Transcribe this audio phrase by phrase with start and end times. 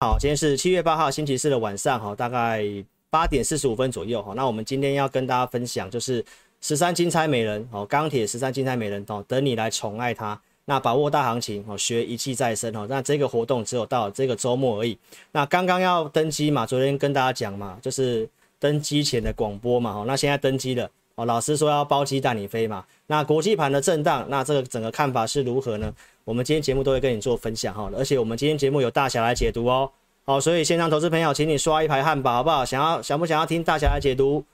[0.00, 2.64] 好，今天是七月八号星期四的晚上哈，大概
[3.10, 4.32] 八点四十五分左右哈。
[4.36, 6.24] 那我们今天要跟大家分享就是
[6.60, 10.40] 十三金钗美人哦，钢铁十三金钗美人哦，等你来宠爱它。
[10.66, 12.86] 那把握大行情哦，学一技在身哦。
[12.88, 14.96] 那这个活动只有到这个周末而已。
[15.32, 18.28] 那刚刚要登机嘛，昨天跟大家讲嘛，就是
[18.60, 19.92] 登机前的广播嘛。
[19.92, 22.84] 哈，那现在登机了哦，老师说要包机带你飞嘛。
[23.08, 25.92] 那国际盘的震荡，那这个整个看法是如何呢？
[26.28, 29.90] 我们今天节目都会跟你做分享哈，而且我们今天节目有大侠来解读哦，
[30.26, 32.66] 好，所以线上投资朋友，请你刷一排汉堡好不好？
[32.66, 34.44] 想要想不想要听大侠来解读？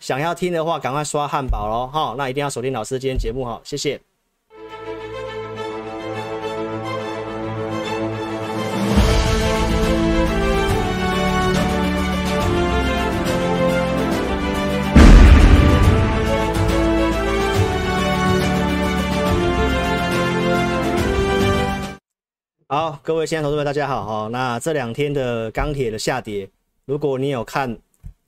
[0.00, 4.00] 想要听的话，赶快刷汉堡喽哈，那一定要锁定老师今天节目哈，谢谢。
[22.72, 24.28] 好，各位亲爱的投资们，大家好哈。
[24.28, 26.48] 那这两天的钢铁的下跌，
[26.84, 27.76] 如果你有看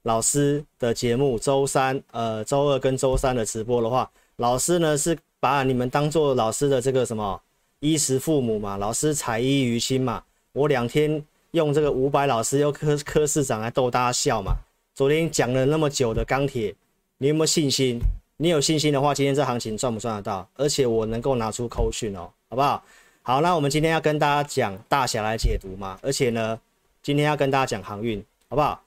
[0.03, 7.41] 老师的节目，周三、呃周二跟周三的直播的话，老师呢是把你们当做老师的这个什么
[7.79, 10.21] 衣食父母嘛，老师才衣于亲嘛。
[10.55, 14.57] 我两天用这个五百老师又科科市长来逗大家笑嘛。
[14.93, 16.75] 昨天讲了那么久的钢铁，
[17.19, 18.01] 你有没有信心？
[18.39, 20.49] 你有信心的话，今天这行情赚不赚得到？
[20.57, 22.83] 而且我能够拿出扣讯哦，好不好？
[23.25, 26.59] 好，那我们今天要跟大家讲大侠来解读嘛，而且呢，
[27.05, 28.83] 今天要跟大家讲航运，好不好？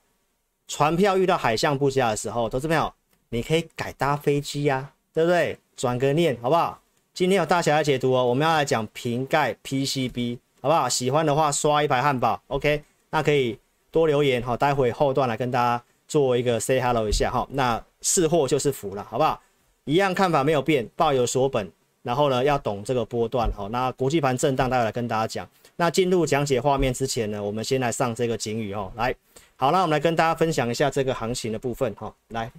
[0.68, 2.94] 船票遇到海象不佳的时候，投资朋友
[3.30, 5.58] 你可以改搭飞机呀、啊，对不对？
[5.78, 6.82] 转个念，好不好？
[7.14, 10.90] 今天有大侠来解读哦，我们要来讲瓶盖 PCB，好不好？
[10.90, 12.84] 喜欢的话刷一排汉堡，OK？
[13.12, 13.58] 那可以
[13.90, 17.48] 多留言哈，待会后段来跟大家做一个 say hello 一下哈。
[17.52, 19.42] 那是货就是福了，好不好？
[19.86, 21.72] 一样看法没有变，抱有所本。
[22.06, 23.68] 然后呢，要懂这个波段哈。
[23.72, 25.50] 那国际盘震荡，待会来跟大家讲。
[25.76, 28.92] 那进入讲解画面之前呢，我们先来上这个警语哦。
[28.96, 29.14] 来，
[29.56, 32.14] 好，那我们来跟大家分享一下这个行情的部分哈。
[32.28, 32.52] 来，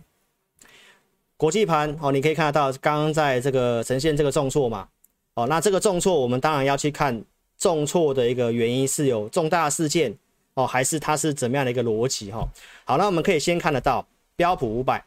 [1.37, 4.89] 国际盘哦，你可以看得到，刚刚在这个呈现这个重挫嘛。
[5.35, 7.23] 哦，那这个重挫，我们当然要去看
[7.57, 10.13] 重挫的一个原因是有重大事件
[10.55, 12.45] 哦，还是它是怎么样的一个逻辑哈？
[12.85, 14.05] 好，那我们可以先看得到
[14.35, 15.05] 标普五百。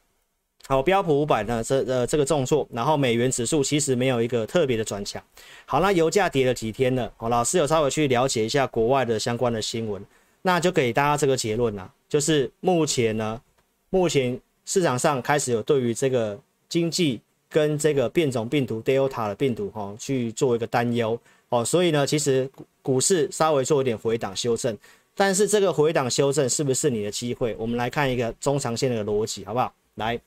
[0.68, 5.20] 好，标普五百呢，这呃这个重挫，然后美元指数其实没有一个特别的转强。
[5.66, 7.12] 好，那油价跌了几天了？
[7.18, 10.06] 好，老师有稍微去了解一下国外的相关的新闻，
[10.44, 13.42] 那就给大家这个结论啦，就是目前呢，
[13.90, 17.20] 目前市场上开始有对于这个经济
[17.50, 21.20] 跟这个变种病毒 Delta 的病毒哈去做一个担忧
[21.50, 22.48] 哦，所以呢，其实
[22.84, 24.78] 股市稍微做一点回档修正，
[25.16, 27.56] 但是这个回档修正是不是你的机会？
[27.58, 29.74] 我们来看一个中长线的逻辑，好不好？
[30.00, 30.20] 来。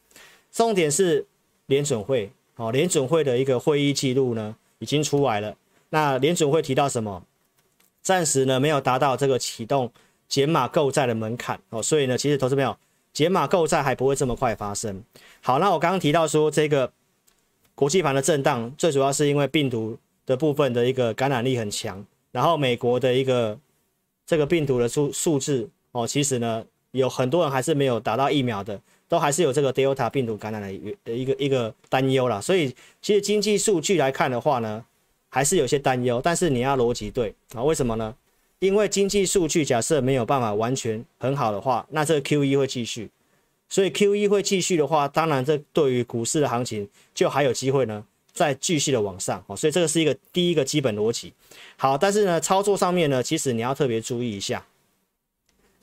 [0.53, 1.27] 重点是
[1.67, 5.57] 联准会，哦，联准会的一个会议记录呢已经出来了。
[5.89, 7.25] 那联准会提到什么？
[8.03, 9.91] 暂时呢没有达到这个启动
[10.29, 12.77] 减码购债的门槛哦，所以呢，其实投资朋友
[13.13, 15.03] 减码购债还不会这么快发生。
[15.41, 16.93] 好，那我刚刚提到说这个
[17.75, 19.97] 国际盘的震荡，最主要是因为病毒
[20.27, 23.59] 的部分的一个感染力很强，然后美国的一个
[24.27, 28.81] 这个病毒的数数字哦，其实呢有很多人还是没有达到疫苗的。
[29.13, 34.83] 都还是有这个 Delta 病毒感染的一个一个担忧啦，所以其实经济数据来看的话呢，
[35.29, 36.19] 还是有些担忧。
[36.25, 38.15] 但是你要逻辑对啊，为什么呢？
[38.61, 43.11] 因为经济数据假设没有办法完全很好的话，那这个 QE 会继续，
[43.69, 48.03] 所以 QE 会继续的话，当然这对于股市的行情就还有机会呢，
[48.33, 49.55] 再继续的往上哦。
[49.55, 51.35] 所以这个是一个第一个基本逻辑。
[51.77, 54.65] 好，但是呢，操作上面呢，其实你要特别注意一下。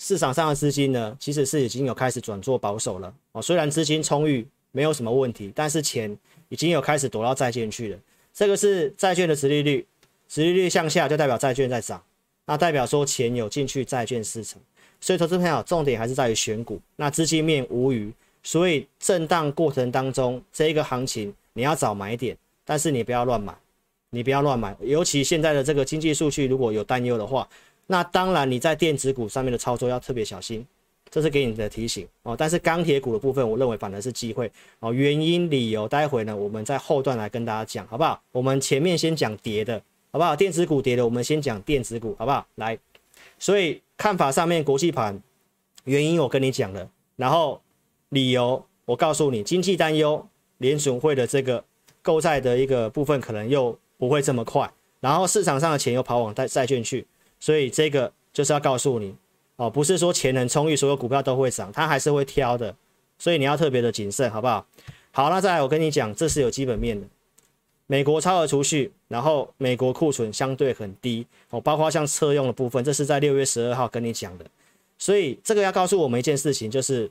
[0.02, 3.42] 市场上的资金呢，其实是已经有开始转做保守了哦。
[3.42, 6.18] 虽然资金充裕，没有什么问题，但是钱
[6.48, 8.00] 已经有开始躲到债券去了。
[8.34, 9.86] 这个是债券的殖利率，
[10.30, 12.02] 殖利率向下就代表债券在涨，
[12.46, 14.58] 那代表说钱有进去债券市场。
[15.02, 18.10] 所以投资朋友重点还是在于选股，那资金面无余，
[18.42, 23.54] 所以震荡过程当中这一个行情你要找买点，但是你不要乱买，
[24.12, 27.46] 你不要乱买，尤其现在的这个经济数据如果有担忧的话。
[27.92, 30.64] 那当然，你在电子股上面的操作要特别小心，
[31.10, 32.36] 这是给你的提醒哦。
[32.38, 34.94] 但是钢铁股的部分，我认为反而是机会哦。
[34.94, 38.22] 原因理由，待会呢，我们在后段来跟大家讲，好不好？
[38.32, 39.82] 我们前面先讲跌的，
[40.12, 40.36] 好不好？
[40.36, 42.46] 电子股跌的，我们先讲电子股，好不好？
[42.56, 42.78] 来，
[43.40, 45.20] 所以看法上面，国际盘
[45.86, 47.60] 原因我跟你讲了，然后
[48.10, 50.28] 理由我告诉你，经济担忧，
[50.60, 51.66] 联准会的这个
[52.04, 57.08] 购债的一个部分可能又不会这么快，然后市场上的钱又跑往债债券去。
[57.40, 59.16] 所以这个就是要告诉你
[59.56, 62.76] 哦，不是说钱很充裕，所有股票都会涨，它还是会挑的，
[63.18, 64.66] 所以你要特别的谨慎，好不好？
[65.12, 67.08] 好，那再来我跟你讲，这是有基本面的，
[67.88, 74.46] 美国超额储蓄，然后美国库存相对很低哦，包括像车用的部分，这是在六月十二号跟你讲的。
[74.98, 77.10] 所以这个要告诉我们一件事情，就是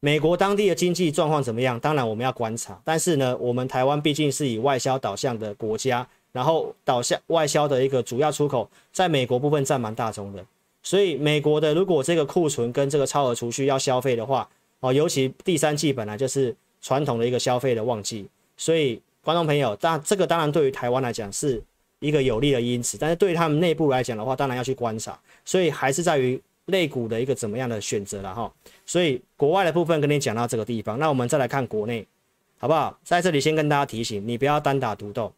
[0.00, 1.80] 美国当地的经济状况怎么样？
[1.80, 10.44] 当然我们要观察，但是呢，我们台湾毕竟是以外销导向的国家，然后导向外销的一个主要出口，在美国部分占蛮大宗的。
[10.82, 14.48] 所以美国的如果这个库存跟这个超额储蓄要消费的话，
[14.80, 21.62] 哦，尤其第三季本来就是传统的一个消费的旺季，所以观众朋友，当这个当然对于台湾来讲是
[22.00, 26.40] 一个有利的因子，但是对于他们内部来讲的话，当然要去观察，所以还是在于。
[26.66, 28.52] 类股的一个怎么样的选择了哈，
[28.84, 32.04] 所以国外的部分跟你讲到这个地方，那我们再来看国内，
[32.58, 32.98] 好不好？
[33.04, 35.32] 在这里先跟大家提醒，你不要单打独斗，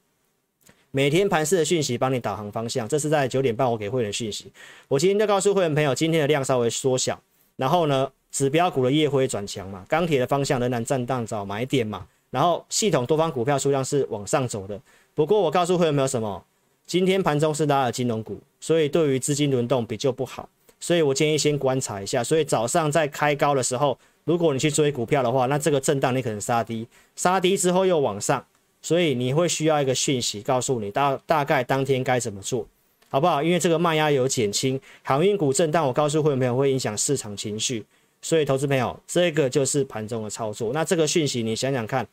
[0.90, 4.50] 每天盘势的讯息帮你导航方向，这是在九点半我给会员讯息。
[4.88, 7.20] 我今天就告诉会员朋友，今天的量稍微缩小，
[7.56, 14.80] 然后呢，指标股的夜辉转强嘛，钢铁的方向仍然震荡找买点嘛，然后系统多方股票数量是往上走的。
[15.14, 16.42] 不过我告诉会员朋友什么？
[16.86, 20.48] 今天盘中是拉了金融股，所以对于资金轮动比较不好。
[20.80, 22.24] 所以我建议先观察一下。
[22.24, 28.42] 所以早上在开高的时候，如果你去追股票的话，那这个震荡你可能杀低，杀低之后又往上，
[28.88, 32.66] 所以你会需要一个讯息告诉你大大概当天该怎么做，
[33.10, 33.42] 好不好？
[33.42, 37.84] 因为这个卖压有减轻，航运股震荡，我告诉会员朋友会影响市场情绪，
[38.22, 40.72] 所以投资朋友这个就是盘中的操作。
[40.72, 42.08] 那这个讯息你想想看，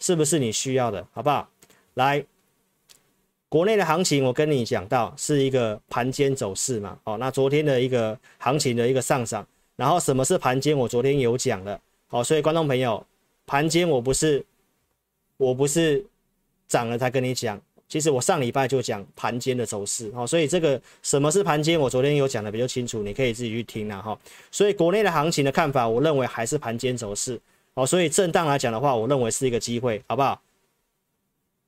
[0.00, 1.48] 是不是你需要的，好不好？
[1.94, 2.24] 来。
[3.48, 9.46] 国内的行情，我跟你讲到是一个盘间走势嘛，好，那昨天的一个行情的一个上涨，
[9.76, 13.06] 然后什么是盘间，我昨天有讲了，好，所以观众朋友，
[13.46, 14.44] 盘间我不是
[15.36, 16.04] 我不是
[16.68, 24.18] 涨了才跟你讲，其实我上礼拜就讲盘间的走势，好，所以这个什么是盘间，我昨天有讲的比较清楚，你可以自己去听了哈，
[24.50, 27.40] 所以国内的行情的看法，我认为还是盘间走势，
[27.74, 30.40] 好，所以震荡来讲的话，我认为是一个机会，好不好？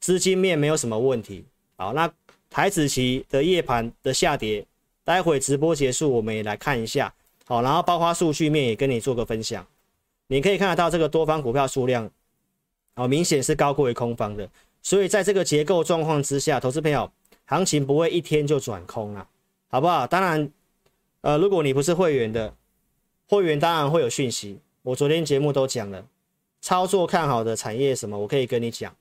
[0.00, 1.44] 资金面没有什么问题。
[1.76, 2.08] 好，那
[2.50, 4.64] 台指期的夜盘的下跌，
[5.04, 7.12] 待会直播结束，我们也来看一下。
[7.44, 9.66] 好，然后包括数据面也跟你做个分享。
[10.26, 12.10] 你可以看得到这个多方股票数量，
[12.96, 14.48] 哦，明显是高过于空方的。
[14.82, 17.10] 所以在这个结构状况之下，投资朋友，
[17.44, 19.28] 行情不会一天就转空了，
[19.68, 20.06] 好不好？
[20.06, 20.50] 当然，
[21.20, 22.54] 呃，如果你不是会员的，
[23.28, 24.58] 会员当然会有讯息。
[24.82, 26.06] 我昨天节目都讲了，
[26.60, 28.94] 操作看好的产业什么，我可以跟你讲，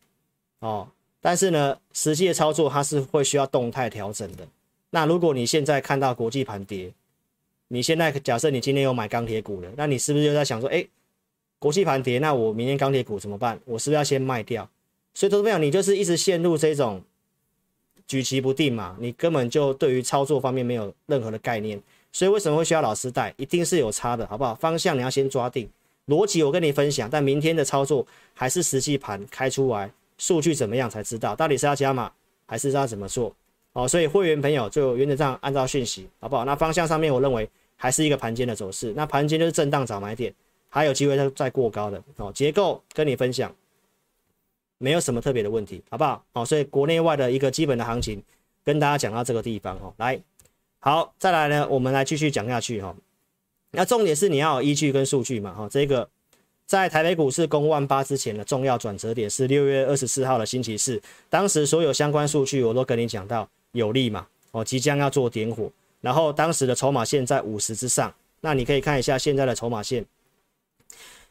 [0.60, 0.88] 哦。
[1.20, 4.48] 但是呢，实际的操作它是会需要动态调整的。
[4.92, 6.94] 那如果你现在看到国际盘跌，
[7.70, 10.86] 你现在假设你今天有买钢铁股了，那你是不是就在想说，哎，
[11.60, 13.60] 国际盘跌，那我明天钢铁股怎么办？
[13.66, 14.70] 我是不是要先卖掉？
[15.18, 17.02] 所以投资朋友，你就是一直陷入这种
[18.06, 21.82] 举棋不定嘛，你根本就对于操作方面没有任何的概念。
[22.12, 23.34] 所以为什么会需要老师带？
[23.36, 24.54] 一定是有差的，好不好？
[24.54, 25.68] 方向你要先抓定，
[26.06, 28.06] 逻辑我跟你分享，但明天的操作
[28.36, 29.92] 还是实际盘开出来。
[30.20, 32.12] 数据怎么样才知道到底是要加码
[32.46, 33.36] 还是要怎么做？
[33.74, 36.46] 哦，所以会员朋友就原则上按照讯息，好不好？
[36.46, 40.32] 那方向上面我认为还是一个盘间的走势，那盘间就是震荡找买点，
[40.70, 42.32] 还有机会再再过高的哦。
[42.36, 43.52] 结构跟你分享，
[44.78, 46.24] 没有什么特别的问题，好不好？
[46.34, 48.22] 哦，所以国内外的一个基本的行情
[48.64, 50.20] 跟大家讲到这个地方哦，来，
[50.80, 52.96] 好，再来呢，我们来继续讲下去哈。
[53.72, 56.08] 那重点是你要有依据跟数据嘛，哈，这个。
[56.66, 65.72] 在台北股市攻万八之前的重要转折点是六月二十四号的星期四，当时所有相关数据我都跟你讲到有利嘛，哦，即将要做点火，
[66.02, 70.06] 然后当时的筹码线在五十之上，那你可以看一下现在的筹码线，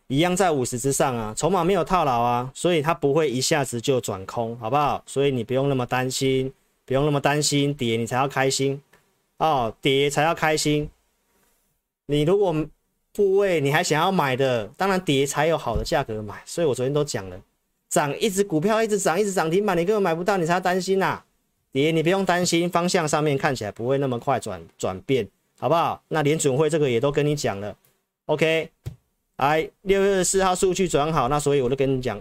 [0.09, 5.03] 一样在五十之上啊，筹码没有套牢啊，所以它不会一下子就转空，好不好？
[5.07, 6.53] 所以你不用那么担心，
[6.85, 8.81] 不用那么担心跌你才要开心
[9.39, 10.89] 哦，跌才要开心，
[12.07, 12.55] 你如果。
[13.17, 16.35] 部位你还想要买的，当然跌才有好的价格买。
[16.45, 17.41] 所以我昨天都讲了，
[17.89, 21.25] 涨一只股票一直涨，一直涨停板，你根本买不到，你才要担心呐、啊。
[21.73, 25.27] 跌你不用担心，方向上面看起来不会那么快转转变，
[25.59, 26.03] 好不好？
[26.09, 27.75] 那联准会这个也都跟你讲了
[28.27, 28.69] ，OK。
[29.37, 32.19] 来，六月四号数据转好，那所以我就跟你讲，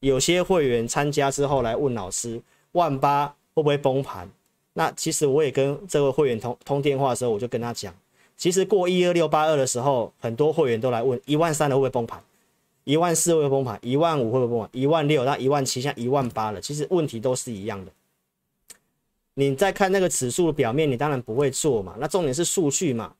[0.00, 2.40] 有些会员参加之后来问老师，
[2.72, 4.28] 万八会不会崩盘？
[4.74, 7.94] 那其实我也跟这位会员通通电话的时候，我就跟他讲。
[8.36, 12.22] 其实过一二六八二的时候，很多会员都来问一万三的会不会崩盘，
[12.84, 16.60] 一万四会不会崩盘，一万五会不会崩盘，一万六那一万七，现在一万八了。
[16.60, 17.92] 其实问题都是一样的。
[19.34, 21.94] 你在看那个指数的表面，你当然不会做嘛。
[21.98, 23.14] 那重点是数据嘛。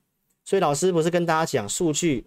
[0.44, 2.24] 所以老师不是跟大家讲，数据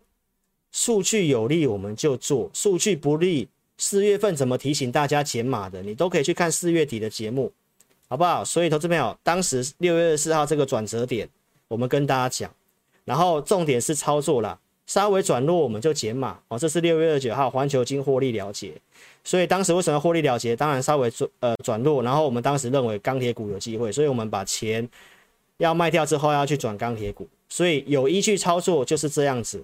[0.76, 7.50] 数据有利我们就做，数据不利，四月份怎么提醒大家减码的，你都可以去看四月底的节目，
[8.10, 8.44] 好不好？
[8.44, 11.30] 所以投资朋友，当时六月二十四号这个转折点，
[11.70, 12.54] 我们跟大家讲。
[13.06, 16.60] 然后重点是操作啦，稍微转弱我们就减码哦。
[16.60, 18.74] 这是六月二十九号环球金获利了结，
[19.24, 20.58] 所以当时为什么获利了结？
[20.58, 24.86] 当然稍微转呃转弱，然后我们当时认为钢铁股有机会，所以我们把钱
[25.56, 29.64] 要卖掉之后要去转钢铁股，所以有依据操作就是这样子。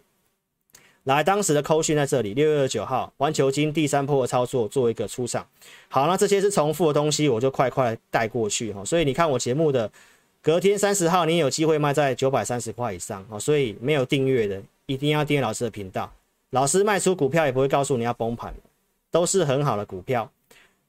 [1.03, 5.45] 来，当时的扣讯在这里，六月二九号环球金第三波的操作做一个出场。
[5.89, 8.83] 好，那这些是重复的东西，我就快快带过去哈。
[8.85, 9.91] 所以你看我节目的。
[10.43, 16.11] 隔天三十号，你有机会卖在九百三十块以上哦，所以没有订阅的一定要订阅老师的频道。
[16.49, 18.51] 老师卖出股票也不会告诉你要崩盘，
[19.11, 20.27] 都是很好的股票。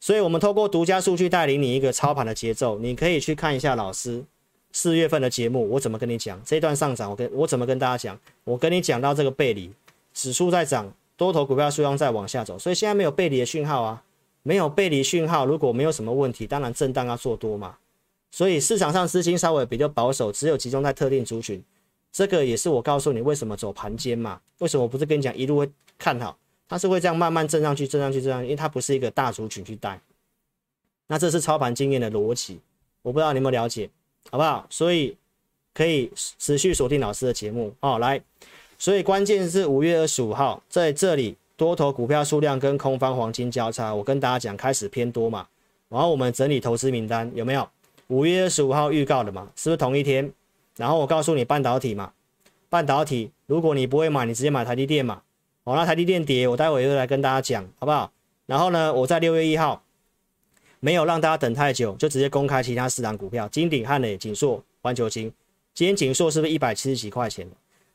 [0.01, 2.79] 所以，我们透过独家数据带领你一个操盘的节奏。
[2.79, 4.25] 你可以去看一下老师
[4.73, 9.71] 四月份的节目，我怎么跟你讲这一段上涨，我跟我怎么跟大家讲，我跟你讲到这个背离
[10.13, 14.03] 指数在涨，多头股票数量在往下走，所以现在没有背离的讯号啊，
[14.43, 17.77] 没有背离讯号，如果没有什么问题，当然震荡要做多嘛。
[18.31, 21.63] 所以市场上资金稍微比较保守，只有集中在特定族群，
[22.11, 24.41] 这个也是我告诉你为什么走盘间嘛？
[24.59, 26.37] 为什么我不是跟你讲一路会看好？
[26.69, 30.01] 它是会这样慢慢震上去，震上去，震上去，因为它不是一个大族群去带。
[31.09, 32.59] 那这是操盘经验的逻辑，
[33.03, 33.91] 我不知道你有没有了解，
[34.31, 34.67] 好不好？
[34.71, 35.15] 所以
[35.75, 37.99] 可以持续锁定老师的节目哦。
[37.99, 38.19] 来，
[38.83, 45.47] 所以关键是五月二十五号在这里多头股票数量跟空方黄金交叉，我跟大家讲开始偏多嘛，
[45.89, 47.69] 然后我们整理投资名单有没有？
[48.09, 50.29] 五月二十五号预告的嘛，是不是同一天？
[50.77, 52.13] 然后我告诉你半导体嘛，
[52.69, 55.23] 半导体，如果你不会买，你直接买台积电嘛。
[55.63, 58.11] 好，那台积电跌，我待会又来跟大家讲，好不好？
[58.47, 59.81] 然后呢，我在六月一号
[60.81, 65.33] 没有让大家等太久，就直接公开其他四档股票：金鼎、汉磊、景硕、环球金。
[65.73, 67.47] 今天景硕是不是一百七十几块钱？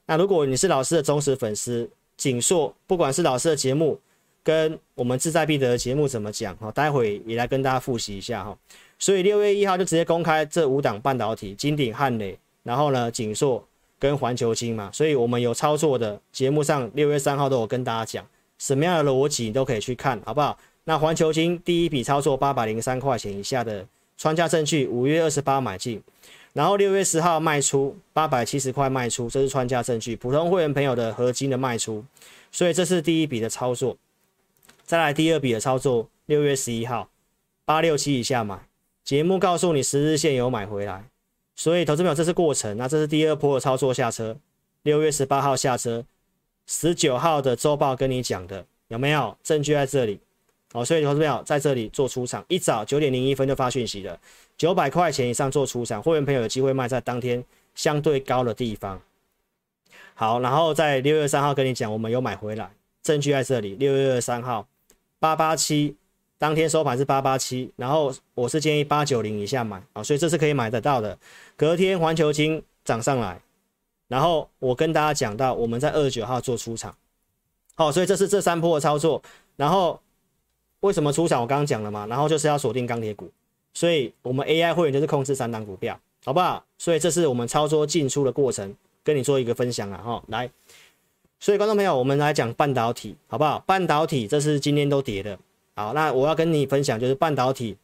[0.07, 3.99] 那如果你是老师的忠实粉丝，景硕不管是老师的节目
[4.41, 8.57] 跟我们志在必得的节目怎么讲，好，待会也来跟大家复习一下哈。
[8.97, 13.63] 所以六月一号就直接公开这五档半导体：金鼎、汉磊，然后呢，景硕
[13.99, 14.89] 跟环球金嘛。
[14.91, 18.25] 所以我们有操作的节目上，六月三号都有跟大家讲
[18.57, 20.57] 什么样的逻辑，你都可以去看，好不好？
[20.85, 23.85] 那环球金第一笔操作八百零三块钱以下的
[24.17, 26.01] 穿价证据，五月二十八买进，
[26.57, 30.15] 然后六月十号卖出八百七十块卖出，这是穿价证据。
[30.15, 32.03] 普通会员朋友的合金的卖出，
[32.51, 33.95] 所以这是第一笔的操作。
[34.83, 37.09] 再来第二笔的操作，六月十一号
[37.63, 38.59] 八六七以下买。
[39.03, 41.05] 节目告诉你十日线有买回来，
[41.55, 44.35] 所以投资朋友这是过程，那这是第二波的操作下车，
[44.81, 46.03] 六月十八号下车，
[46.65, 50.19] 十九号的周报跟你讲的有没有证据在这里？
[50.73, 54.19] 哦，所以投资朋友在这里做出场，一早九点零一分就发讯息了，
[54.57, 57.43] 九百块钱以上做出场，会员朋友有机会卖在当天
[57.75, 58.99] 相对高的地方。
[60.13, 62.71] 好，然后在六月三号跟你讲我们有买回来，
[63.03, 64.67] 证据在这里，六月三号
[65.19, 65.95] 八八七。
[66.39, 71.17] 当天收盘是八八七，然后我是建议八九零以下买啊，所以这是可以买得到的。
[71.55, 73.41] 隔天环球金涨上来，
[74.07, 76.95] 然后我跟大家讲到我们在二十九号做出场，
[77.73, 79.19] 好，所以这是这三波的操作。
[79.55, 79.99] 然后
[80.81, 81.41] 为什么出场？
[81.41, 83.31] 我刚刚讲了嘛，然后就是要锁定钢铁股，
[83.77, 86.65] 所以我们 AI 会员就是控制三档股票，好不好？
[86.79, 90.49] 所以这是我们操作进出的过程，跟你做一个分享啊，哈，来，
[91.39, 93.59] 所以观众朋友，我们来讲半导体，好不好？
[93.67, 95.37] 半导体这是今天都跌的。
[95.75, 97.77] 好，那我要跟你分享，就是半导体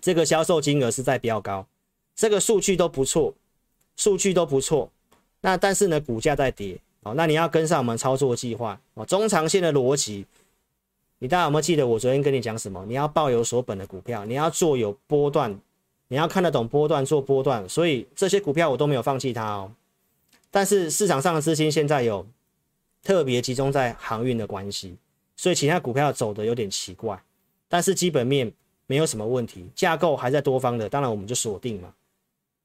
[0.00, 1.64] 这个销售金额是在飙高，
[2.16, 3.32] 这个数据都不错，
[3.94, 4.90] 数据都不错。
[5.42, 6.76] 那但是呢，股价在跌。
[7.04, 10.26] 好，那你要跟上我们操作计划哦，中长线的逻辑。
[11.20, 12.82] 你大家有没有记得我昨天跟你讲什么？
[12.86, 15.54] 你要抱有所本的股票，你要做有波段，
[16.08, 17.68] 你要看得懂波段，做波段。
[17.68, 19.70] 所以这些股票我都没有放弃它哦。
[20.50, 22.26] 但是市场上的资金现在有
[23.04, 24.96] 特别集中在航运的关系。
[25.36, 27.22] 所以其他股票走的有点奇怪，
[27.68, 28.50] 但是基本面
[28.86, 31.92] 没有什么问题，架构还在多方的，当然我们就锁定嘛。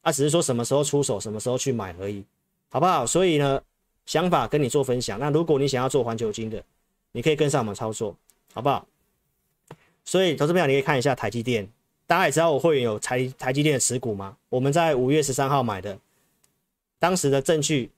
[0.01, 2.23] 啊，只是说什么时候出手，什么时候去买而已，
[2.69, 3.05] 好不好？
[3.05, 3.61] 所以呢，
[4.05, 5.19] 想法跟你做分享。
[5.19, 6.63] 那如果你想要做环球金的，
[7.11, 8.15] 你可以跟上我们操作，
[8.55, 8.87] 好不好？
[10.03, 11.69] 所以投资朋友，你可以看一下台积电，
[12.07, 14.35] 大家也知道我会员有台台积电的持股吗？
[14.49, 15.99] 我们在五月十三号买的，
[16.97, 17.91] 当时的证据，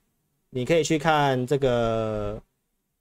[0.49, 2.41] 你可以去看这个。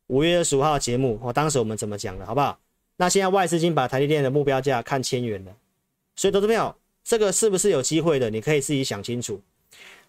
[0.08, 2.56] 五月二十五号节目，我当时我们怎么讲的，好不好？
[2.96, 5.52] 那现在外资金把台积电的目标价看千元了，
[6.14, 6.72] 所以投资朋友，
[7.02, 8.30] 这个是不是有机会的？
[8.30, 9.40] 你可以自己想清楚。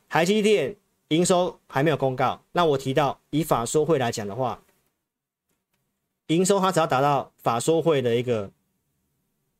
[0.08, 0.76] 台积电
[1.08, 4.62] 营收还没有公告，那我提到以法说会来讲的话，
[6.28, 8.50] 营收它只要达到法说会的一个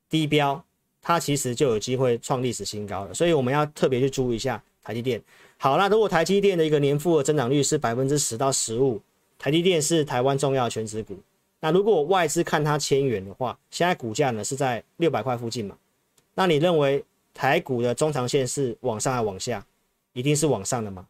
[0.08, 0.64] 低标，
[1.02, 3.12] 它其实就有机会创历史新高了。
[3.12, 5.22] 所以我们要特别去注意一下台积电。
[5.56, 9.00] 好，那如果台积电的一个年复合增长率是百分之十到十五。
[9.40, 11.16] 台积电是台湾重要的权值股，
[11.60, 15.76] 那如果外资看它千元的话，现在股价呢是在六百块附近嘛？
[16.34, 19.64] 那你认为台股的中长线是往上还是往下？
[20.12, 21.06] 一定是往上的嘛？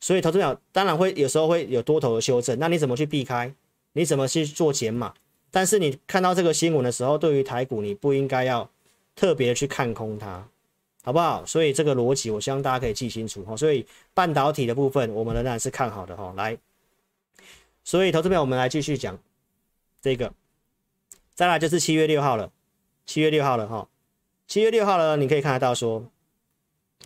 [0.00, 3.54] 所以投资者当然会有时候会有多头的修正，那你怎么去避开？
[3.98, 5.12] 你怎么去做减码？
[5.50, 8.70] 但是你看到这个新闻的时候，对于台股你不应该要
[9.16, 10.46] 特别去看空它，
[11.02, 11.44] 好不好？
[11.44, 13.56] 所以这个逻辑我希望大家可以记清楚哈。
[13.56, 16.32] 所以半导体的部分我们仍然是看好的哈。
[16.36, 16.56] 来，
[17.82, 19.18] 所以投资表我们来继续讲
[20.00, 20.32] 这个，
[21.34, 22.52] 再来就是七月六号了，
[23.04, 23.88] 七月六号了哈。
[24.46, 26.06] 七月六号了，你可以看得到说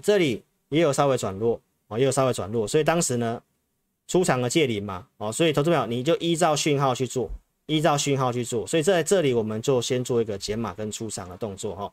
[0.03, 1.59] 这里也有稍微转弱。
[1.89, 3.43] 啊，也有稍微转弱，所以当时呢，
[4.13, 7.31] 出场的借零嘛，哦，所以投资表你就依照讯号去做，
[7.65, 11.91] 依照讯号去做，所以在这里我们就先做一个减码跟出场的动作哈。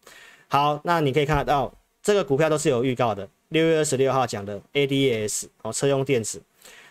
[0.49, 1.73] 好，那你可以看得到
[2.03, 6.41] 这个股票都是有预告的，六月二十六号讲的 A D S 哦，车用电子，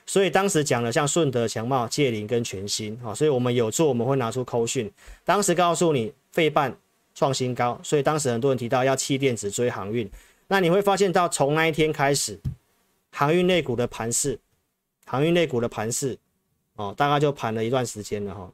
[0.06, 4.90] 所以当时讲了像顺德强茂、借零跟全新，哦，所以我们有做，我们会拿出扣讯，
[5.26, 6.74] 当时告诉你费半
[7.14, 10.10] 创新高，所以当时很多人提到要弃电子追航运，
[10.46, 12.40] 那你会发现到从那一天开始。
[13.10, 14.38] 航运类股的盘势，
[15.08, 16.18] 航运类股的盘势，
[16.74, 18.52] 哦，大概就盘了一段时间了哈。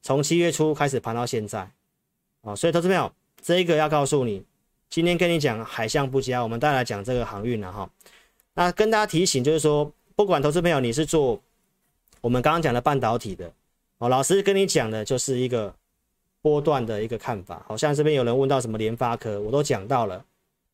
[0.00, 1.68] 从七月初开始盘到现在，
[2.42, 3.12] 哦，所以投资朋友，
[3.42, 4.44] 这一个要告诉你，
[4.88, 7.90] 今天跟你讲海象不佳，我们再来讲这个航运了哈。
[8.54, 11.40] 那跟大家提醒就是说，不管投资朋友你是做
[12.20, 13.52] 我们刚刚讲的半导体的，
[13.98, 15.74] 哦，老师跟你讲的就是一个
[16.40, 17.64] 波段的一个看法。
[17.66, 20.24] 好像这边有人问到什么联发科，我都讲到了。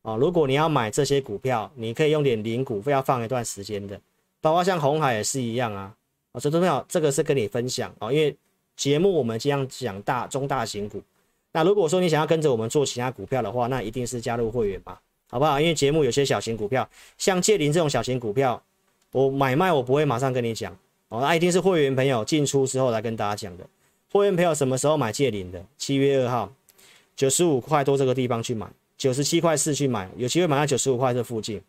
[0.07, 3.99] 啊，如果你要买这些股票，你可以用点零股，非要放一段时间的，
[4.39, 5.93] 包括像红海也是一样啊。
[6.31, 8.33] 啊，所以重要，这个是跟你分享啊，因为
[8.77, 11.03] 节目我们这样讲大中大型股。
[11.51, 14.97] 那如果说你想要跟着我们做其他股票的话，那一定是加入会员吧，
[15.29, 15.59] 好不好？
[15.59, 18.63] 因为节目有些小型股票，像借零这种小型股票，
[19.11, 20.73] 我买卖我不会马上跟你讲
[21.09, 23.65] 哦，那一定是会员朋友进出之后来跟大家讲的。
[24.09, 25.61] 会员朋友什么时候买借零的？
[25.77, 26.53] 七月二号，
[27.13, 28.65] 九十五块多这个地方去买。
[28.97, 31.61] 九十七块四去买，有机会买到九十五块这附近，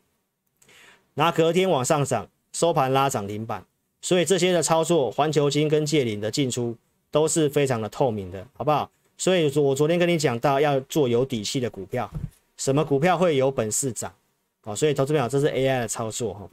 [1.15, 3.65] 那隔天往上涨，收盘拉涨停板，
[4.01, 6.75] 所以这些的操作，环球金跟借领的进出
[7.11, 8.91] 都是非常的透明的，好不好？
[9.19, 12.11] 所以我昨天跟你讲到要做有底气的股票，
[12.57, 14.15] 什么股票会有本事涨？
[14.63, 16.49] 好，所以投资朋友，这是 AI 的操作哈。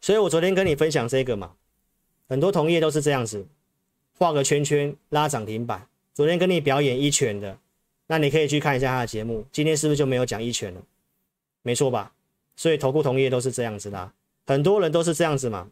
[0.00, 1.50] 所以我昨天跟你分享这个嘛，
[2.28, 3.44] 很多同业都是这样子，
[4.18, 5.88] 画个圈圈拉涨停板。
[6.14, 7.58] 昨天跟你表演一拳的。
[8.06, 10.80] 那你可以去看一下他的节目，今天是不是就没有讲一拳了？
[11.62, 12.12] 没错吧？
[12.56, 14.12] 所以投顾同业都是这样子的，
[14.46, 15.68] 很多人都是这样子嘛。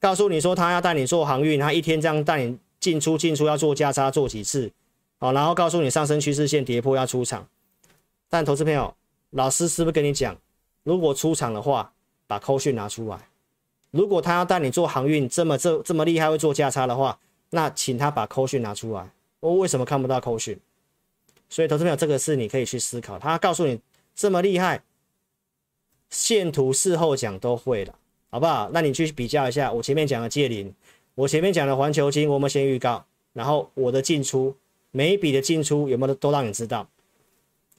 [0.00, 4.70] 告诉你说他要带你做航运，他一天这样带你进出进出要做价差做几次，
[5.18, 7.46] 好，然后告诉你上升趋势线跌破要出场。
[8.28, 8.94] 但投资朋友，
[9.30, 10.36] 老师是不是跟你讲，
[10.82, 11.92] 如果出场的话，
[12.26, 13.18] 把扣讯拿出来。
[13.92, 17.18] 如果他要带你做航运这么这这么厉害会做价差的话，
[17.50, 19.08] 那请他把扣讯拿出来。
[19.40, 20.58] 我为什么看不到扣讯？
[21.54, 23.16] 所以，投资朋友，这个是你可以去思考。
[23.16, 23.78] 他告诉你
[24.12, 24.82] 这么厉害，
[26.10, 27.94] 线图事后讲都会了，
[28.28, 28.68] 好不好？
[28.72, 30.74] 那你去比较一下，我前面讲的借零，
[31.14, 34.56] 我前面讲的环球金，我们先预告，然后我的进出，
[34.90, 36.88] 每一笔的进出有没有都让你知道。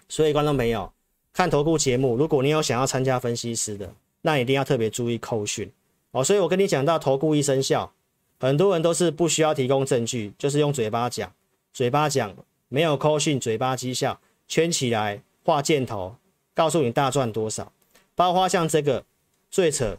[0.07, 0.89] 所以，观众朋友
[1.33, 5.69] 看投顾节目，如果你有想要参加分析师的，那一定要特别注意扣讯
[6.11, 6.23] 哦。
[6.23, 7.91] 所以我跟你讲到投顾一生效，
[8.39, 11.29] 很多人都是不需要提供证据，就是用嘴巴讲，
[11.73, 12.33] 嘴巴讲。
[12.75, 16.17] 没有扣讯，嘴巴讥笑圈起来画箭头，
[16.53, 17.71] 告诉你大赚多少。
[18.15, 19.05] 包括像这个
[19.49, 19.97] 最扯，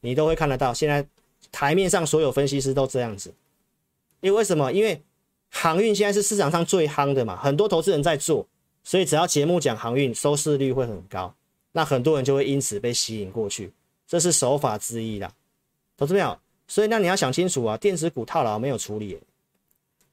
[0.00, 0.72] 你都会看得到。
[0.72, 1.06] 现在
[1.50, 3.34] 台面上所有分析师都这样子，
[4.22, 4.72] 因为为什么？
[4.72, 5.02] 因为
[5.50, 8.46] 航运现在是市场上最夯的嘛，很多投资人在做，
[8.82, 11.34] 所以只要节目讲航运，收视率会很高，
[11.72, 13.70] 那很多人就会因此被吸引过去，
[14.06, 15.30] 这是手法之一啦。
[15.98, 16.38] 投资没有？
[16.66, 19.18] 所以那你要想清楚啊，电子股套牢没有处理。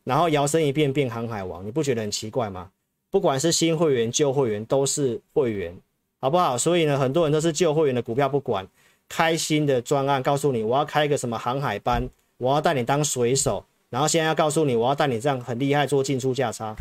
[0.04, 2.72] 然后摇身一变变航海王，你不觉得很奇怪吗？
[3.12, 5.76] 不管是新会员、旧会员，都是会员，
[6.20, 6.58] 好不好？
[6.58, 8.68] 所以呢，很多人都是旧会员的股票不管，
[9.08, 12.08] 开新的专案，告诉你我要开一个什么航海班，
[12.38, 16.76] 我要带你当水手，然后现在要告诉你我要带你这样很厉害做进出价差，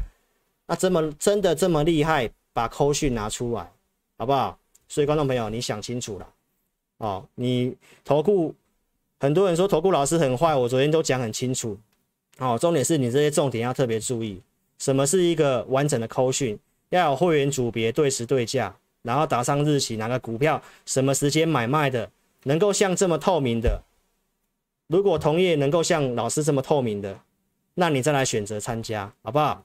[0.66, 3.70] 那这么真的这么厉害，把扣讯拿出来，
[4.18, 4.58] 好不好？
[4.86, 6.28] 所以观众朋友，你想清楚了
[6.98, 7.24] 哦。
[7.34, 8.54] 你投顾
[9.18, 11.78] 很多人说投顾老师很坏，我昨天都讲很清楚。
[12.38, 14.40] 哦，重点是你这些重点要特别注意，
[14.78, 16.58] 什么是一个完整的扣讯？
[16.90, 22.10] 要有会员组别对时对价，然后打上日期，哪个股票什么时间买卖的，
[22.44, 23.82] 能够像这么透明的。
[24.86, 27.20] 如果同业能够像老师这么透明的，
[27.74, 29.64] 那你再来选择参加，好不好？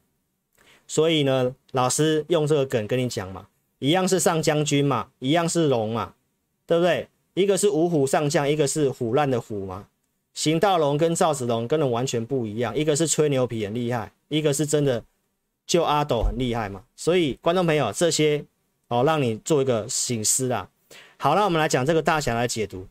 [0.85, 3.47] 所以呢，老师用这个梗跟你讲嘛，
[3.79, 6.15] 一样是上将军嘛，一样是龙嘛，
[6.65, 7.07] 对不对？
[7.35, 9.87] 一个是五虎上将，一个是虎烂的虎嘛。
[10.33, 15.03] 邢道龙跟赵子龙跟人完全不一样，一个是吹牛皮很厉害，一个是真的
[15.65, 16.83] 救阿斗很厉害嘛。
[16.95, 18.43] 所以观众朋友，这些
[18.87, 20.67] 哦，让你做一个醒思啦。
[21.17, 22.87] 好，那我们来讲这个大侠来解读。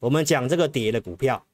[0.00, 1.44] 我们讲这个跌的股票，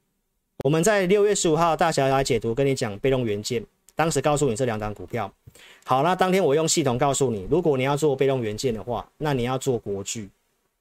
[0.65, 3.63] 我们在六月十五号大侠来解读，跟你讲被动元件，
[3.95, 5.31] 当时告诉你这两档股票。
[5.85, 10.31] 好，那当天我用系统告诉你，如果你要做被动元件的话，那你要做国巨。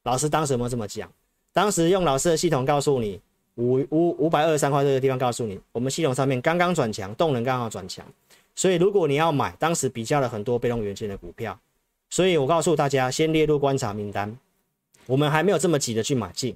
[0.04, 1.12] 老师当时有没有这么讲？
[1.52, 3.20] 当时用老师的系统告诉你，
[3.58, 8.06] 五五五百二十三块这个地方告诉你，我们系统上面刚刚转强，动能刚好转强，
[8.56, 11.60] 所以如果你要买，当时比较了很多被动元件的股票，
[12.10, 14.38] 所以我告诉大家，先列入观察名单，
[15.06, 16.56] 我们还没有这么急的去买进。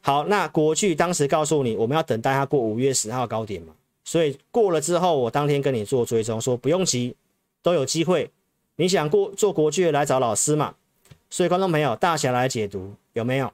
[0.00, 3.72] 好，那国巨当时告诉你，我们要等待它过五月十号高点嘛，
[4.04, 7.14] 所以过了之后，我当天跟你做追踪，说不用急，
[7.62, 8.30] 都有机会。
[8.76, 10.74] 你想过做国巨来找老师嘛？
[11.30, 13.52] 所以观众朋友，大侠来解读有没有？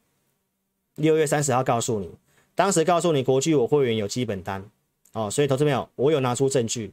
[0.94, 2.10] 六月三十号告诉你，
[2.58, 4.68] 当时告诉你国巨我会员有基本单
[5.12, 6.92] 哦，所以投资朋友，我有拿出证据，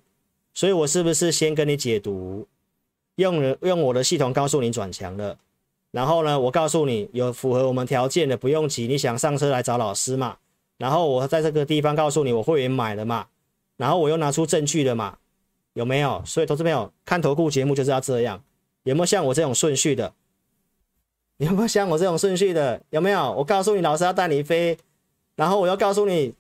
[0.54, 2.47] 所以我是不是先跟你解读，
[3.15, 5.39] 用用我的系统告诉你转强了？
[5.89, 10.38] 然后呢，我告诉你有符合我们条件的，不用急，你想上车来找老师嘛？
[10.78, 13.25] 然后我在这个地方告诉你，我会员买了嘛？
[13.78, 15.17] 然后我又拿出证据了嘛？
[15.73, 16.21] 有没有？
[16.28, 18.43] 所以投资朋友看投顾节目就是要这样，
[18.84, 20.13] 有没有像我这种顺序的？
[21.38, 22.84] 有没有像我这种顺序的？
[22.91, 23.32] 有没有？
[23.32, 24.78] 我告诉你，老师要带你飞，
[25.36, 26.34] 然后我要告诉你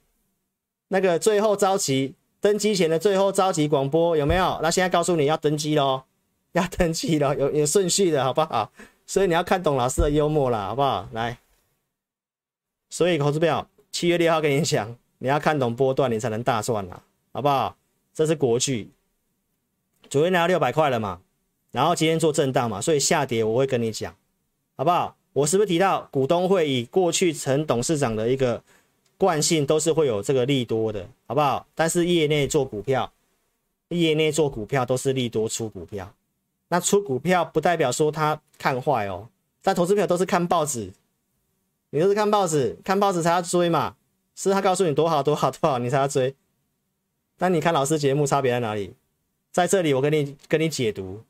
[0.87, 4.59] 那个最后召集登机前的最后召集广播有没有？
[4.61, 6.03] 那现在告诉你要登机喽，
[6.53, 8.71] 要登机了，有有顺序的好不好？
[9.05, 11.07] 所以你要看懂老师的幽默啦，好不好？
[11.11, 11.37] 来，
[12.89, 17.01] 所以投资表七月六号跟你讲，你要看懂波段，你才能大赚啦，
[17.33, 17.75] 好不好？
[18.13, 18.89] 这是国巨，
[20.09, 21.19] 昨天拿到六百块了嘛，
[21.71, 24.15] 然后今天做震荡嘛，所以下跌我会跟你讲，
[24.77, 25.17] 好不好？
[25.33, 28.63] 我是不是提到股东会以过去陈董事长的一个
[29.17, 31.65] 惯性，都是会有这个利多的，好不好？
[31.73, 33.11] 但是业内做股票，
[33.89, 36.13] 业内做股票都是利多出股票。
[36.67, 39.29] 那出股票不代表说他看坏哦，
[39.61, 40.91] 但投资票都是看报纸，
[41.91, 43.95] 你都是看报纸，看报纸才要追嘛，
[44.35, 46.35] 是他告诉你多好多好多好，你才要追。
[47.37, 48.93] 那你看老师节目差别在哪里？
[49.51, 51.21] 在这里我跟你跟你解读，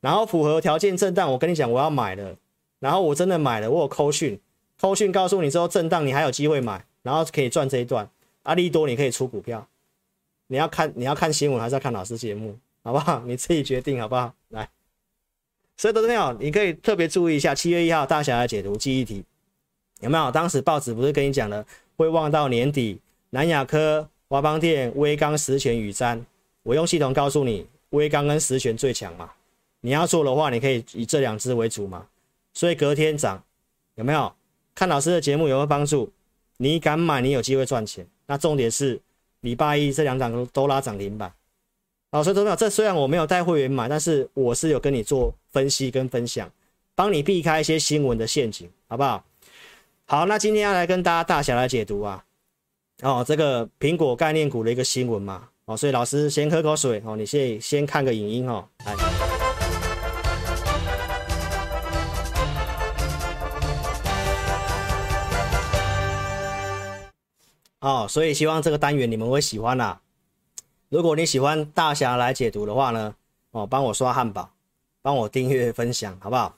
[0.00, 2.36] 然后符合条件震荡，我跟你讲我要买了，
[2.78, 4.38] 然后我真的买了，我有扣讯，
[4.80, 8.08] 扣讯告诉你之后震荡你还有机会买，然后可以赚这一段，
[8.44, 9.66] 阿利多你可以出股票，
[10.46, 13.20] 你要看你要看新闻还是要看老师节目，好不好？
[13.26, 14.32] 你自己决定好不好？
[14.50, 14.68] 来。
[15.76, 19.24] 所以，投资朋友，你可以特别注意一下，七月一号大小来解读记忆题
[20.00, 20.30] 有没有？
[20.30, 21.64] 当时报纸不是跟你讲了，
[21.96, 26.22] 会望到年底，南亚科、华邦电、威刚、十銓、宇瞻，
[26.62, 29.30] 我用系统告诉你，威刚跟十銓最强嘛。
[29.80, 32.06] 你要做的话，你可以以这两只为主嘛。
[32.52, 33.42] 所以隔天涨，
[33.96, 34.32] 有没有？
[34.74, 36.12] 看老师的节目有没有帮助？
[36.62, 38.06] 你敢买，你有机会赚钱。
[38.24, 39.00] 那重点是
[39.40, 41.32] 礼拜一这两档都拉涨停板。
[42.12, 46.48] 好，所以投资朋友，这虽然我没有带会员买，但是我是有跟你做分析跟分享，
[46.94, 49.24] 帮你避开一些新闻的陷阱，好不好？
[50.04, 52.24] 好，那今天要来跟大家大侠来解读啊，
[53.00, 58.94] 哦，这个苹果概念股的一个新闻嘛，哦，所以老师先喝口水哦，你先先看个影音哦，来，
[67.82, 70.00] 哦，所以希望这个单元你们会喜欢啦。
[70.88, 73.12] 如果你喜欢大侠来解读的话呢，
[73.50, 74.48] 哦，帮我刷汉堡，
[75.02, 76.54] 帮我订阅分享，好不好？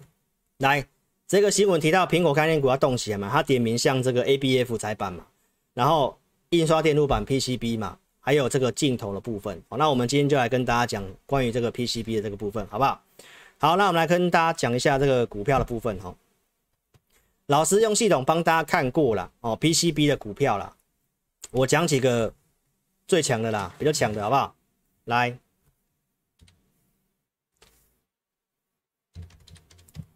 [0.58, 0.86] 来，
[1.26, 5.24] 这个新闻提到苹果概念股要动起来嘛，它点名像这个 ABF 载板嘛，
[5.72, 6.18] 然后
[6.50, 9.62] 印刷电路板 PCB 嘛，还有这个镜头的部分。
[9.70, 13.00] 好，那我们今天就来跟大家讲关于这个 PCB 的这个部分，好不好？
[13.58, 16.14] 好，那我们来跟大家讲一下这个股票的部分哈。
[17.46, 20.74] 老师用系统帮大家看过了哦，PCB 的股票了，
[21.54, 22.32] 我讲几个。
[23.06, 24.56] 最强的啦，比较强的好不好？
[25.04, 25.38] 来，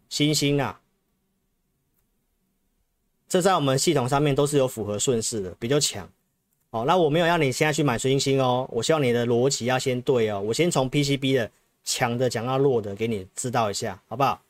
[0.09, 0.81] 星星啊，
[3.27, 6.09] 这在我们系统上面都是有符合顺势的，比较强。
[6.71, 10.41] 哦，那我没有让你现在去买星星哦，我希望你的逻辑要先对哦。
[10.41, 11.51] 我先从 PCB 的
[11.83, 14.41] 强的讲到弱的，给你知道一下，好不好？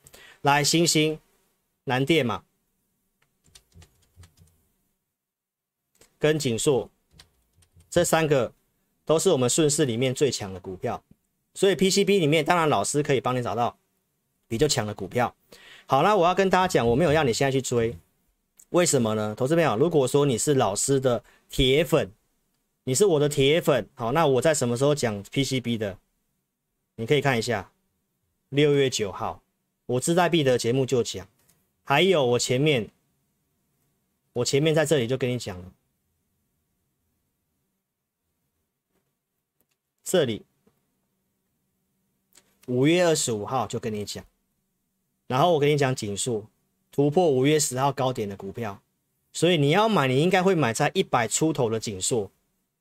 [0.44, 1.20] 来，星星，
[1.84, 2.42] 南电嘛，
[6.20, 6.90] 跟景硕。
[7.90, 8.54] 这三个
[9.04, 11.04] 都是我们顺势里面最强的股票，
[11.56, 13.76] 所以 PCB 里面当然老师可以帮你找到
[14.48, 15.34] 比较强的股票。
[15.88, 17.98] 好，那我要跟大家讲，我没有让你现在去追，
[18.70, 19.34] 为什么呢？
[19.36, 22.12] 投资朋友，如果说你是老师的铁粉，
[22.84, 25.98] 你是我的铁粉，好，那我在什么时候讲 PCB 的？
[26.98, 27.72] 你可以看一下，
[28.50, 29.42] 六月九号，
[29.88, 31.28] 我自在必得节目就讲，
[31.84, 32.92] 还有我前面，
[34.34, 35.72] 我前面在这里就跟你讲了。
[40.12, 40.42] 这里
[42.66, 44.26] 五月二十五号就跟你讲，
[45.28, 46.48] 然后我跟你讲景硕，
[46.92, 48.82] 突破五月十号高点的股票，
[49.32, 52.32] 所以你要买，你应该会买在一百出头的景硕。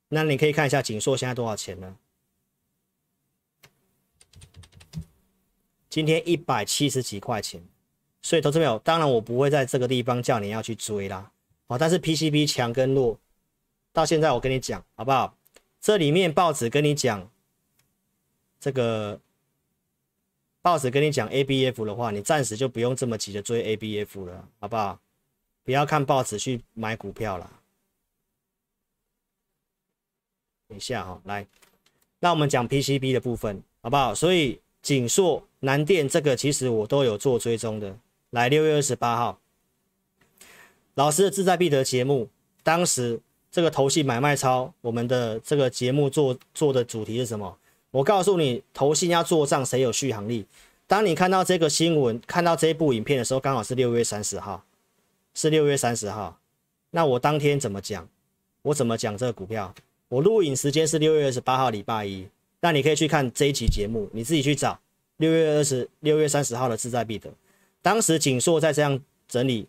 [0.08, 1.96] 那你可以看一下景硕现在多少钱呢？
[5.90, 7.62] 今天一百七十几块钱。
[8.22, 11.30] 所以投资朋友，当然我不会在这个地方叫你要去追啦。
[11.66, 13.18] 好，但是 PCB 强跟弱，
[13.92, 15.38] 到现在我跟你讲好不好？
[15.80, 17.30] 这里面报纸跟你讲
[18.60, 19.20] 这个。
[20.60, 25.00] 报纸跟你讲 ABF 的话，你暂时就不用这么急着追 ABF 了，好不好？
[25.64, 27.50] 不要看报纸去买股票了。
[30.66, 31.46] 等一下哈、哦，来，
[32.18, 34.14] 那我们讲 PCB 的部分，好不好？
[34.14, 37.96] 所以景硕、南电这个其实我都有做追踪的。
[38.30, 39.40] 来，六月二十八号，
[40.94, 42.28] 老师的志在必得节目，
[42.62, 43.20] 当时
[43.58, 47.58] 这个投信买卖超，我们的这个节目做做的主题是什么？
[47.90, 50.46] 我告诉你，投信要做账，谁有续航力？
[50.86, 54.62] 当你看到这个新闻，看到这部影片的时候，刚好是六月三十号，
[55.34, 56.38] 是六月三十号。
[56.92, 58.08] 那我当天怎么讲？
[58.62, 59.74] 我怎么讲这个股票？
[60.08, 62.28] 我录影时间是六月二十八号，礼拜一。
[62.60, 64.78] 那你可以去看这一期节目，你自己去找
[65.16, 67.28] 六月二十六月三十号的志在必得。
[67.82, 69.66] 当时景硕在这样整理，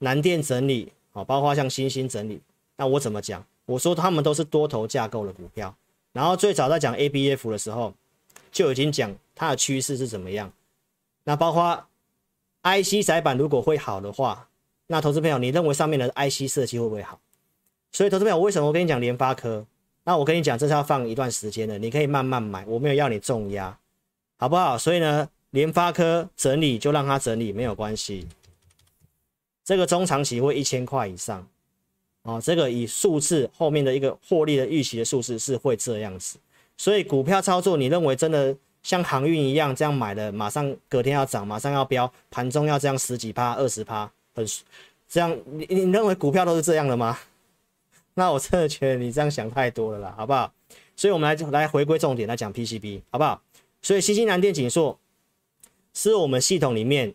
[0.00, 2.38] 南电整理，好，包括像星星整理。
[2.80, 3.44] 那我怎么讲？
[3.66, 5.76] 我说他们都是多头架构的股票。
[6.14, 7.92] 然后最早在讲 ABF 的时候，
[8.50, 10.50] 就已经讲它的趋势是怎么样。
[11.24, 11.84] 那包括
[12.62, 14.48] IC 窄板如果会好的话，
[14.86, 17.20] 那投资朋友你认为上面的 IC 设计会不会好？
[17.92, 19.66] 所以投资朋友为什么我跟你讲联发科？
[20.04, 23.78] 那我跟你讲这是要放一段时间的，你可以慢慢买，我没有要你重压，
[24.38, 24.78] 好不好？
[24.78, 28.26] 所以呢，联发科整理就让它整理没有关系。
[29.62, 31.46] 这个中长期会一千块以上。
[32.22, 36.38] 哦，这个以数字后面的一个获利的预期的数字是会这样子，
[36.76, 44.46] 所以股票操作，你认为真的像航运一样这样买的，马上隔天要涨，马上要飙，盘中要这样十几趴、二十趴，很
[45.08, 47.18] 这样，你你认为股票都是这样的吗？
[48.14, 50.52] 那我真的觉得你这样想太多了啦，好不好？
[50.94, 53.40] 所以我们来来回归重点来讲 PCB，好不好？
[53.80, 54.98] 所以欣兴、南电、景硕
[55.94, 57.14] 是我们系统里面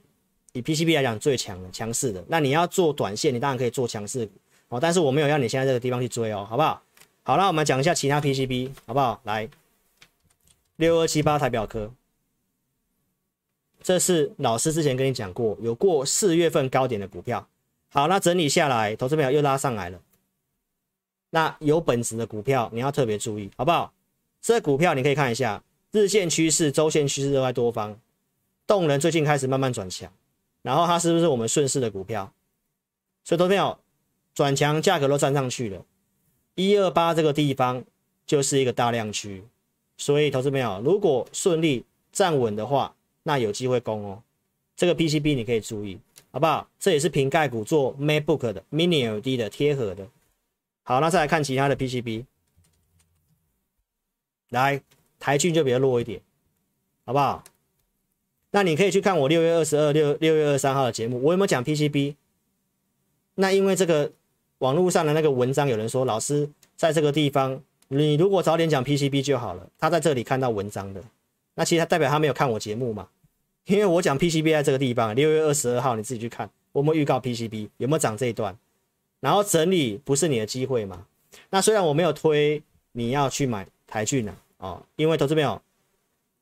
[0.54, 2.26] 以 PCB 来讲最强的、强势的。
[2.28, 4.32] 那你要做短线，你当然可以做强势股。
[4.70, 6.82] 哦，但是我没有要你现在这个地方去追哦，好不好？
[7.24, 9.20] 好，那我们讲一下其他 PCB，好不好？
[9.24, 9.48] 来，
[10.76, 11.92] 六二七八台表科，
[13.82, 17.48] 这是老师之前跟你讲过，有过四月份高点的股票。
[17.90, 20.00] 好，那整理下来，投资朋友又拉上来了。
[21.30, 23.94] 那有本质的股票，你要特别注意，好不好？
[24.42, 27.98] 这股票你可以看一下，日线趋势、周线趋势都在多方，
[28.68, 30.12] 动能最近开始慢慢转强，
[30.62, 32.32] 然后它是不是我们顺势的股票？
[33.24, 33.80] 所以投资朋友。
[34.36, 35.86] 转强，价格都站上去了，
[36.56, 37.86] 一二八这个地方
[38.26, 39.46] 就是一个大量区，
[39.96, 42.94] 所以投资朋友如果顺利站稳的话，
[43.24, 44.22] 那有机会攻哦。
[44.76, 45.98] 这个 PCB 你可以注意，
[46.32, 46.70] 好不好？
[46.78, 50.06] 这也是瓶盖股做 MacBook 的 Mini LED 的贴合的。
[50.84, 52.26] 好，那再来看其他的 PCB，
[54.50, 54.82] 来
[55.18, 56.20] 台郡就比较弱一点，
[57.06, 57.42] 好不好？
[58.52, 62.16] 那你可以去看我六月二十二、六六月二十三号的节目，我有没有讲 PCB？
[63.36, 64.12] 那因为这个。
[64.60, 69.70] 网络上的那个文章，有人说老师在这个地方，你如果早点讲 PCB 就好了。
[69.78, 71.04] 他在这里看到文章的，
[71.56, 73.08] 那其实他代表他没有看我节目嘛？
[73.66, 78.56] 因为我讲 PCB 在这个地方，六月二十二号你自己去看，我们预告 PCB 有没有涨这一段，
[79.20, 81.06] 然后整理不是你的机会嘛？
[81.50, 82.62] 那虽然我没有推
[82.94, 85.62] 你要去买台郡啊，哦，因为投资朋友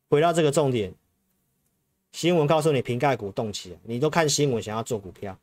[0.10, 0.94] 回到这个重点，
[2.12, 5.36] 新闻告诉你瓶盖股动起来，你都看新闻想要做股票。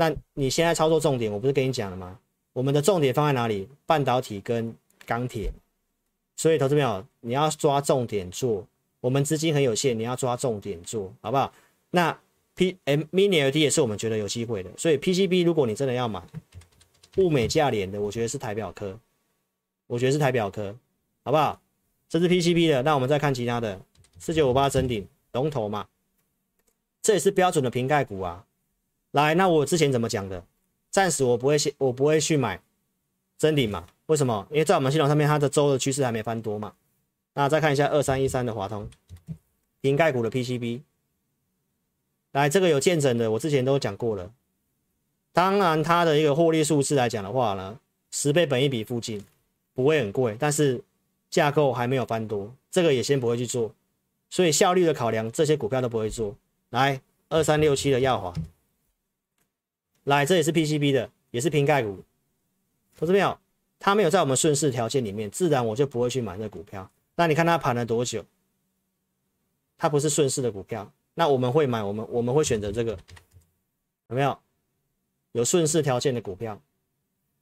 [0.00, 2.16] 那你现在操作重点，我不是跟你讲了吗？
[2.52, 3.68] 我们的重点放在哪里？
[3.84, 4.72] 半导体跟
[5.04, 5.50] 钢铁。
[6.36, 8.64] 所以投资朋友，你要抓重点做。
[9.00, 11.52] 我们资金很有限，你要抓重点做，好不好？
[11.90, 12.16] 那
[12.54, 14.70] P M Mini LED 也是我们觉得有机会的。
[14.76, 16.22] 所以 PCB 如果你真的要买，
[17.16, 18.96] 物美价廉的，我觉得是台表科，
[19.88, 20.72] 我觉得是台表科，
[21.24, 21.60] 好不好？
[22.08, 23.80] 这是 PCB 的，那我们再看其他的，
[24.20, 25.88] 四九五八臻鼎龙头嘛，
[27.02, 28.44] 这也是标准的瓶盖股啊。
[29.18, 30.44] 来，那我之前怎么讲的？
[30.90, 32.60] 暂时我不会先，我不会去买
[33.36, 33.84] 臻鼎嘛？
[34.06, 34.46] 为什么？
[34.48, 36.72] 因为在我们系统上面，它的周的趋势还没翻多嘛。
[37.34, 38.88] 那再看一下二三一三的华通，
[39.80, 40.82] 瓶盖股的 PCB。
[42.30, 44.30] 来，这个有见证的，我之前都讲过了。
[45.32, 47.76] 当然，它的一个获利数字来讲的话呢，
[48.12, 49.20] 十倍本一比附近
[49.74, 50.80] 不会很贵，但是
[51.28, 53.74] 架构还没有翻多，这个也先不会去做。
[54.30, 56.36] 所以效率的考量，这些股票都不会做。
[56.70, 58.32] 来，二三六七的耀华。
[60.08, 62.02] 来，这也是 PCB 的，也是瓶盖股。
[62.96, 63.38] 投资朋友，
[63.78, 66.90] 它没有在我们顺势条件里面，自然我就不会去买那股票。
[67.14, 68.24] 那你看它盘了多久？
[69.76, 72.98] 它不是顺势的股票，那我们会买，我们我们会选择这个。
[74.08, 74.38] 有没有？
[75.32, 76.58] 有顺势条件的股票，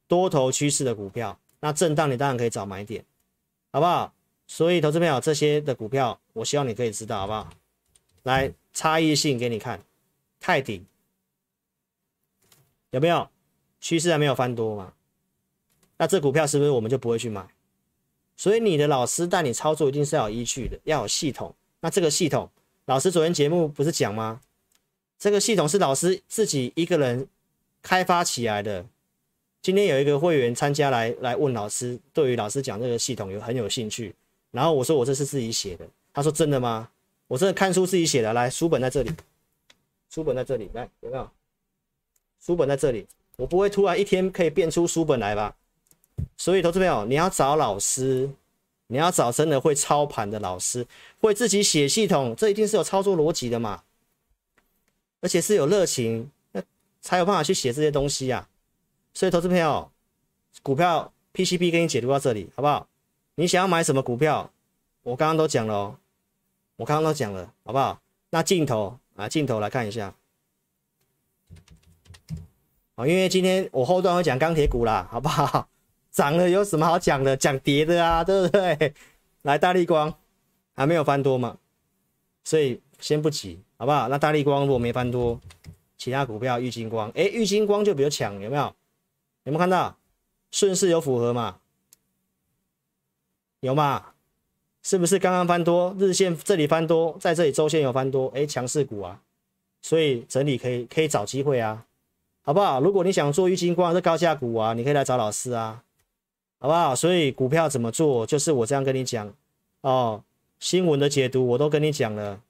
[0.09, 3.05] 多头趋势的股票，那震荡你当然可以找买点，
[3.71, 4.13] 好不好？
[4.49, 7.49] 所以投资朋友这些的股票，我希望你可以知道，好不好？
[8.25, 9.81] 来，差异性给你看，
[10.41, 10.85] 泰鼎
[12.91, 13.29] 有没有？
[13.81, 14.95] 趋势还没有翻多嘛？
[15.99, 17.47] 那这股票是不是我们就不会去买？
[18.37, 21.55] 所以你的老师带你操作一定是要有依据的，要有系统。
[21.81, 22.51] 那这个系统，
[22.87, 24.41] 老师昨天节目不是讲吗？
[25.19, 27.29] 这个系统是老师自己一个人
[27.83, 28.85] 开发起来的。
[29.63, 34.15] 今天有一个会员参加来来问老师，对于老师讲这个系统有很有兴趣。
[34.51, 36.91] 然后我说我这是自己写的，他说真的吗？
[37.29, 38.33] 我真的看书自己写的。
[38.33, 39.11] 来，书本在这里，
[40.11, 41.31] 书本在这里，来有没有？
[42.41, 45.55] 书本在这里，我不会突然一天可以变出书本来吧？
[46.37, 48.31] 所以，投资朋友，你要找老师，
[48.87, 50.87] 你要找真的会操盘的老师，
[51.21, 53.83] 会自己写系统，这一定是有操作逻辑的嘛，
[55.21, 56.63] 而且是有热情，那
[57.01, 58.49] 才有办法去写这些东西啊。
[59.13, 59.91] 所以，投资朋友，
[60.63, 62.89] 股票 PCB 给你解读到这里，好不好？
[63.35, 64.51] 你想要买什么股票？
[65.03, 65.99] 我刚刚都讲了哦，
[66.77, 68.01] 我刚刚都讲了，好不好？
[68.31, 70.15] 那镜头啊，镜头来看一下。
[73.05, 75.69] 因为今天我后段会讲钢铁股啦，好不好？
[76.11, 77.37] 涨了有什么好讲的？
[77.37, 78.95] 讲跌的啊，对不对？
[79.43, 80.15] 来，大立光
[80.75, 81.59] 还没有翻多嘛，
[82.43, 84.09] 所以先不急，好不好？
[84.09, 85.39] 那大立光如果没翻多，
[85.99, 88.63] 其他股票玉金光，哎，玉晶光就比较强，有没有？
[89.45, 89.99] 有没有看到？
[90.51, 91.59] 顺势有符合嘛？
[93.61, 94.13] 有嘛？
[94.83, 95.95] 是不是刚刚翻多？
[95.99, 99.21] 日线这里翻多，在这里周线有翻多，哎，强势股啊，
[99.83, 101.85] 所以整理可以可以找机会啊，
[102.47, 102.81] 好不好？
[102.81, 105.83] 如果你想做郁金光这高价股啊，你可以来找老师啊。
[106.59, 106.97] 好不好？
[106.97, 109.31] 所以股票怎么做，就是我这样跟你讲
[109.83, 110.23] 哦。
[110.59, 112.41] 新闻的解读我都跟你讲了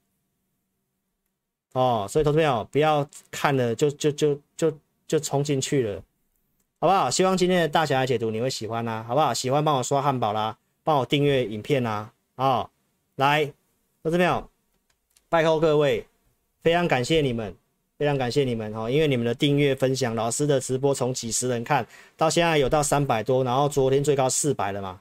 [1.73, 2.07] 哦。
[2.09, 4.73] 所以投资朋友不要看了就就就就
[5.09, 6.01] 就冲进去了，
[6.79, 7.11] 好不好？
[7.11, 9.35] 希望今天的大侠来解读你会喜欢啦，好不好？
[9.35, 12.71] 喜欢帮我刷汉堡啦，帮我订阅影片啦，啊、哦。
[13.17, 13.53] 来，
[14.05, 14.49] 投资朋友，
[15.29, 16.07] 拜托各位，
[16.63, 17.57] 非常感谢你们。
[17.99, 25.01] 非常感谢你们哈，因为你们的订阅分享，老师的直播从几十人看到现在有到三百多，然后昨天最高四百了嘛。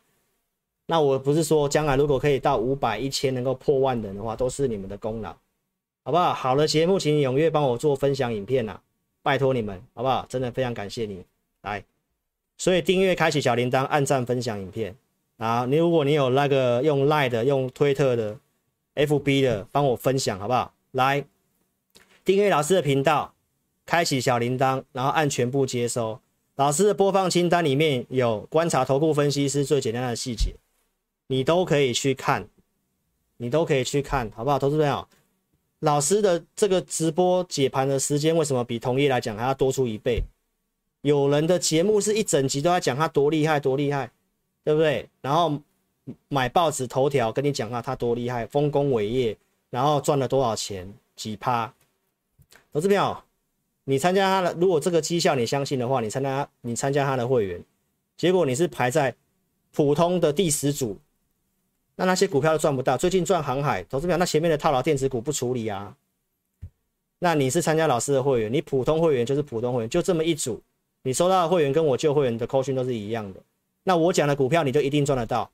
[0.86, 5.36] 那我不是说将来如果可以到五百、一千能够破万人的话，都是你们的功劳，
[6.04, 6.34] 好不好？
[6.34, 8.80] 好的节目，请踊跃帮我做分享影片呐，
[9.22, 10.26] 拜托你们，好不好？
[10.30, 11.22] 真的非常感谢你
[11.64, 11.84] 来，
[12.58, 14.96] 所以订阅、开启小铃铛、按赞、分享影片
[15.36, 15.66] 啊。
[15.66, 18.38] 你如果你有那个用 Line 的、用推特的、
[18.96, 20.74] FB 的，帮我分享好不好？
[20.92, 21.26] 来。
[22.26, 23.36] 订阅老师的频道，
[23.86, 26.20] 开启小铃铛，然后按全部接收。
[26.56, 30.56] 老师的播放清单里面有观察投顾分析师最简单的细节，
[31.28, 32.48] 你都可以去看，
[33.38, 34.58] 你都可以去看，好不好？
[34.58, 35.08] 投资朋友，
[35.82, 40.24] 老师的这个直播解盘的时间为什么比同业来讲还要多出一倍？
[41.02, 44.10] 有人的节目是一整集都在讲他多厉害多厉害，
[44.64, 45.08] 对不对？
[45.22, 45.62] 然后
[46.30, 49.38] 买报纸头条跟你讲啊他多厉害，丰功伟业，
[49.70, 51.72] 然后赚了多少钱，几趴。
[52.76, 53.24] 投资票，
[53.86, 57.64] 你参加他的，如果这个绩效你相信的话，你参加你参加他的会员，
[58.18, 59.16] 结果你是排在
[59.72, 60.98] 普通的第十组，
[61.96, 62.98] 那那些股票都赚不到。
[62.98, 65.96] 最近赚航海，投资票，那前面的套牢电子股不处理啊？
[67.20, 70.62] 那你是参加老师的会员，你普通会员就是普通会员，就这么一组，
[71.04, 73.40] 你收到的会员跟我旧会员的扣讯都是一样的。
[73.84, 75.50] 那我讲的股票你就一定赚得到，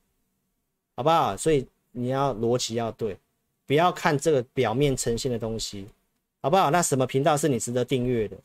[0.95, 1.37] 好不好？
[1.37, 3.15] 所以你要逻辑要对，
[3.67, 5.85] 不要看这个表面呈现的东西。
[6.41, 6.71] 好不好？
[6.71, 8.35] 那什么频道是你值得订阅的？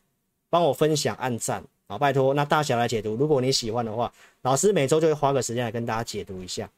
[0.49, 2.33] 帮我分享、按赞，好，拜托。
[2.33, 4.09] 那大小来解读，如果你喜欢的话，
[4.43, 6.69] 老师每周就会花个时间来跟大家解读一下，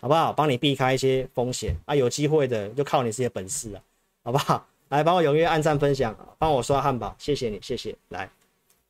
[0.00, 0.32] 好不好？
[0.32, 3.80] 帮你避开一些风险啊，有机会的就靠你自己的本事啊，
[4.24, 4.66] 好不好？
[4.90, 7.96] 来，帮我踊跃按赞、分享，帮我刷汉堡，谢谢你，谢谢。
[8.10, 8.28] 来，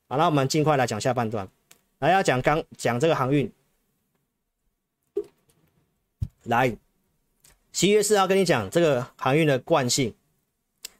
[0.08, 1.46] 好，那我们尽快来讲下半段，
[2.00, 3.50] 来要讲刚讲这个航运，
[6.44, 6.76] 来，
[7.72, 10.12] 七月四号跟你讲这个航运的惯性。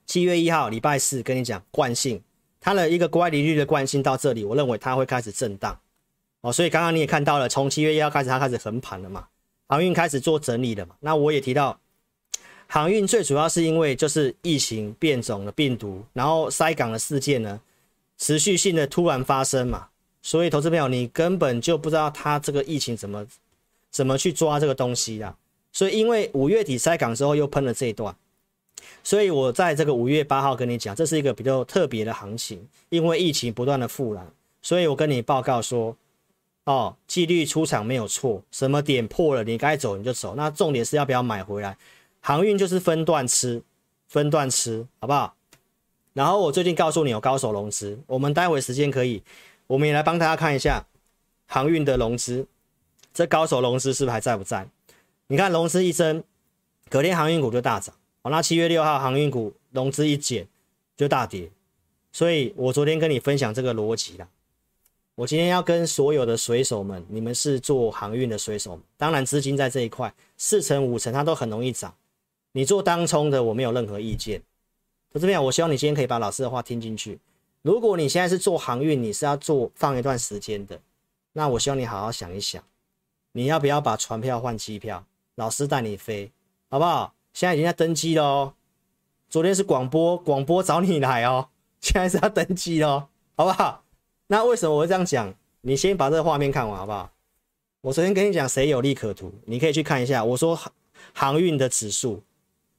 [0.07, 2.23] 七月一号礼拜四跟你讲惯性，
[2.61, 5.79] 它的一个乖离率的惯性到这里，我认为它会开始震荡
[6.43, 6.53] 哦。
[6.53, 9.27] 所以刚刚你也看到了，从七月一号开始，它开始横盘了嘛，
[9.67, 10.95] 航运开始做整理了嘛。
[11.01, 11.81] 那我也提到，
[12.67, 17.61] 航运最主要是因为就是疫情变种的病毒，然后塞港的事件呢，
[18.19, 19.89] 持续性的突然发生嘛，
[20.21, 23.27] 所以投资朋友你根本就不知道它这个疫情怎么
[23.91, 25.37] 怎么去抓这个东西啦。
[25.73, 28.15] 所以因为五月底塞港之后又喷了这一段。
[29.03, 34.27] 所以我在这个五月八号跟你讲，这是一个比较特别的行情，因为疫情不断的复燃，
[34.63, 35.97] 所以我跟你报告说，
[36.65, 41.77] 哦，纪律出场没有错，什么点破了，你该走你就走，那重点是要不要买回来。
[42.21, 43.63] 航运就是分段吃，
[44.09, 45.35] 分段吃，好不好？
[46.15, 49.23] 然后我最近告诉你有高手融资，我们待会时间可以，
[49.67, 50.87] 我们也来帮大家看一下
[51.47, 52.47] 航运的融资，
[53.13, 54.67] 这高手融资是不是还在不在？
[55.27, 56.25] 你看融资一升，
[56.89, 57.95] 隔天航运股就大涨。
[58.25, 60.49] 好，那七月六号航运股融资一减
[60.97, 61.51] 就大跌，
[62.11, 64.27] 所以我昨天跟你分享这个逻辑啦。
[65.15, 71.95] 我今天要跟所有的水手们，你们是做航运的水手，当然资金在这一块四成五成它都很容易涨。
[72.53, 74.41] 你做当冲的，我没有任何意见。
[75.13, 77.21] 就这边，我希望你今天可以把老师的话听进去。
[77.61, 80.81] 如果你现在是做航运，你是要做放一段时间的，
[81.35, 82.65] 那我希望你好好想一想，
[83.33, 85.05] 你要不要把船票换机票？
[85.35, 86.33] 老师带你飞，
[86.71, 87.14] 好不好？
[87.35, 88.55] 现在已经在登机了哦，
[89.29, 91.49] 昨天是广播，广播找你来哦，
[91.83, 93.83] 现在是要登机哦，好不好？
[94.29, 95.35] 那为什么我会这样讲？
[95.63, 97.11] 你先把这个画面看完好不好？
[97.81, 100.25] 我昨天跟你讲谁有利可图，你可以去看一下。
[100.25, 100.73] 我说航
[101.13, 102.23] 航运的指数，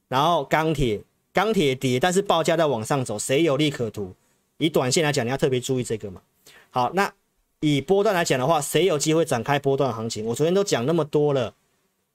[0.08, 1.02] 然后钢铁
[1.34, 4.14] 钢铁跌，但是报价在往上走，谁有利可图？
[4.56, 6.22] 以短线来讲，你要特别注意这个嘛。
[6.70, 7.12] 好，那
[7.60, 10.24] 以波段来讲的话，谁有机会展开波段行情？
[10.24, 11.54] 我昨天都讲那么多了。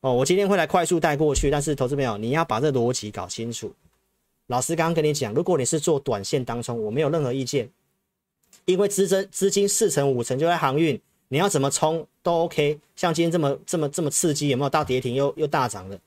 [0.01, 3.71] 哦，我今天会来快速带过去，但是投资朋友，你要把这逻辑搞清楚。
[4.47, 7.69] 老师刚刚跟你讲，如果你是做短线当冲，我没有任何意见，
[8.65, 12.79] 因为资金资金四成五成就在航运，你要怎么冲都 OK。
[12.95, 15.99] 像今天这么这么这么刺激，有没有到跌停又又大涨的？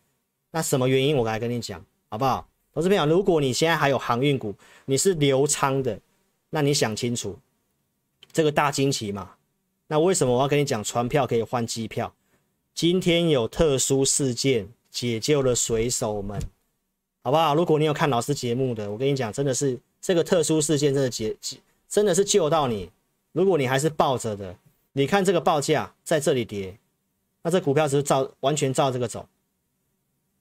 [0.50, 1.16] 那什么原因？
[1.16, 2.48] 我来跟你讲，好不好？
[2.74, 4.52] 投资朋友，如果你现在还有航运股，
[4.86, 6.00] 你是留仓的，
[6.50, 7.38] 那你想清楚
[8.32, 9.30] 这个大惊奇嘛？
[9.86, 12.12] 那为什么我要跟你讲船票可以换机票？
[12.74, 16.42] 今天有特殊事件解救了水手们，
[17.22, 17.54] 好不好？
[17.54, 21.58] 如果你有看老师节目的，我跟你讲，真的是这个特殊事件真的解解，
[21.88, 22.90] 真的是救到你。
[23.30, 24.56] 如果你还是抱着的，
[24.92, 26.76] 你看这个报价在这里跌，
[27.42, 29.28] 那这股票是照完全照这个走，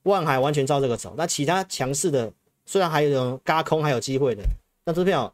[0.01, 1.13] 万海完全照这个走。
[1.15, 2.33] 那其他强势的，
[2.65, 4.43] 虽然还有种嘎空还有机会的，
[4.85, 5.31] 那这票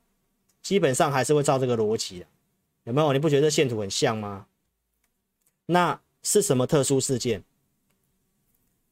[0.61, 2.25] 基本上还是会照这个逻辑的，
[2.83, 3.13] 有没有？
[3.13, 4.47] 你不觉得线图很像吗？
[5.67, 5.97] 那。
[6.21, 7.43] 是什么特殊事件？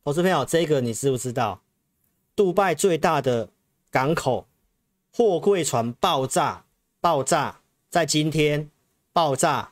[0.04, 1.62] 投资朋友，这个你知不知道？
[2.36, 3.50] 杜拜最大的
[3.90, 4.48] 港口
[5.12, 6.66] 货柜船爆炸，
[7.02, 7.60] 爆炸
[7.90, 8.70] 在今天
[9.12, 9.72] 爆炸。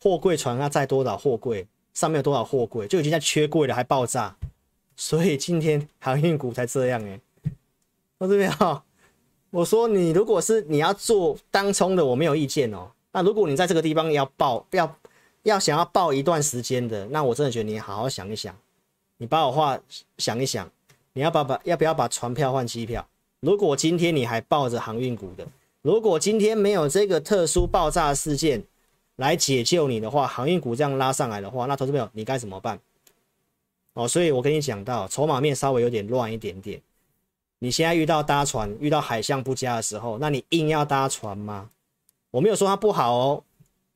[0.00, 1.66] 货柜船啊载多少货柜？
[1.92, 2.86] 上面有多少货柜？
[2.86, 4.36] 就已经在缺柜了，还爆炸。
[4.96, 7.20] 所以今天航运股才这样哎。
[8.18, 8.82] 投资朋友，
[9.50, 12.92] 我说你如果是你要做当冲的，我没有意见哦。
[13.12, 14.96] 那如果你在这个地方要抱，要
[15.42, 18.56] 要想要抱一段时间的，那我真的觉得你好好想一想，
[19.16, 19.78] 你把我话
[20.18, 20.70] 想一想，
[21.12, 23.06] 你要把把要不要把船票换机票？
[23.40, 25.46] 如果今天你还抱着航运股的，
[25.82, 28.62] 如果今天没有这个特殊爆炸事件
[29.16, 32.78] 来解救你的话，航运股这样拉上来的话，那投资朋友你该怎么办？
[33.94, 36.80] 哦，所以我跟你讲到筹码面稍微有点乱一点点，
[37.58, 41.70] 你现在遇到搭船遇到海象不佳的时候，那你硬要搭船吗？
[42.32, 43.44] 我没有说它不好哦，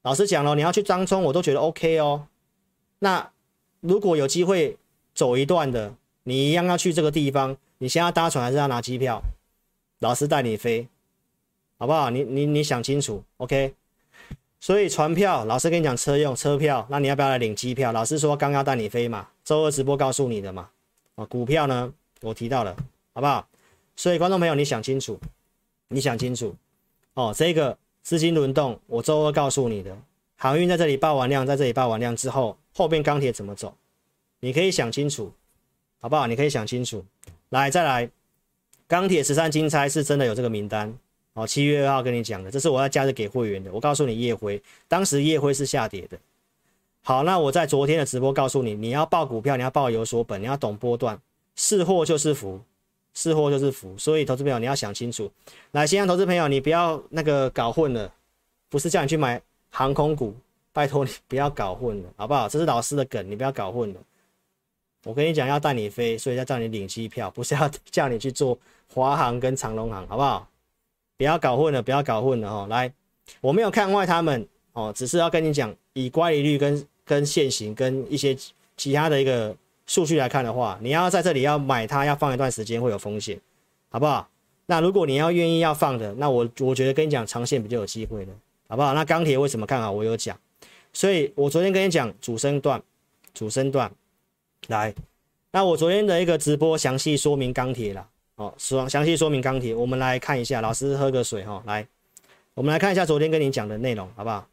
[0.03, 2.27] 老实讲了，你要去张冲，我都觉得 OK 哦。
[2.99, 3.31] 那
[3.81, 4.77] 如果有机会
[5.15, 9.23] 走一段的，你一样要去这个地方，你先要搭船还是要拿机票？
[10.01, 10.89] 老师带你飞，
[11.79, 12.11] 好不好？
[12.11, 13.75] 你你你想清楚，OK。
[14.59, 17.93] 所以船票，老师跟你讲车用车票，那你要不要来领机票？
[17.93, 20.71] 老师说刚要带你飞嘛，周二直播告诉你的嘛。
[21.15, 22.75] 啊，股票呢，我提到了，
[23.13, 23.47] 好不好？
[23.95, 25.21] 所以观众朋友，你想清楚，
[25.89, 26.55] 你想清楚
[27.15, 27.79] 哦，这个。
[28.05, 29.97] 资金轮动，我周二告诉你的，
[30.37, 33.75] 航运在这里爆完量，在这里爆完量之后，后边钢铁怎么走？
[34.41, 35.33] 你可以想清楚，
[36.01, 36.27] 好不好？
[36.27, 37.03] 你可以想清楚。
[37.49, 38.11] 来，再来，
[38.87, 40.95] 钢铁十三金钗是真的有这个名单，
[41.33, 43.73] 哦，七月二号跟你讲的，这是我要加的给会员的。
[43.73, 46.19] 我告诉你夜辉，当时夜辉是下跌的。
[47.03, 51.19] 好，那我在昨天的直播告诉你，你要报股票，你要报有所本，你要懂波段，
[51.57, 52.61] 是祸就是福。
[53.15, 55.31] 是祸就是福，所以投资朋友你要想清楚。
[55.71, 58.13] 来，新阳投资朋友，你不要那个搞混了，
[58.69, 59.41] 不是叫你去买
[59.71, 60.35] 航空股，
[60.73, 62.49] 拜托你不要搞混了，好不好？
[62.49, 64.01] 这是老师的梗，你不要搞混了。
[65.05, 68.59] 我跟你讲，要带你飞，所以要叫你领机票，不是要 叫你去做
[68.93, 70.49] 华航跟长荣航，好不好？
[71.17, 72.67] 不要搞混了，不要搞混了哦。
[72.69, 72.93] 来，
[73.41, 78.37] 我没有看坏他们哦，只是要跟你讲，以乖离率跟跟现行跟一些
[78.77, 79.57] 其他的一个。
[79.87, 83.39] 数据来看的话，你要在这里要买它，要放一段时间会有风险，
[83.91, 84.29] 好不好？
[84.67, 88.33] 那如果你要愿意要放的，那我我觉得跟你讲长线比较有机会的，
[88.67, 88.95] 好不好？
[88.95, 89.93] 那钢铁为什么看好？
[89.93, 90.39] 我有讲，
[90.93, 92.83] 所以我昨天跟你讲主升段，
[93.35, 93.93] 主升段
[94.69, 94.95] 来，
[95.51, 101.87] 那我昨天的一个直播详细说明钢铁了，哦，说详细说明钢铁，我们来看一下，老师喝个水哈，来，
[102.55, 104.49] 我们来看一下昨天跟你讲的内容，好不好？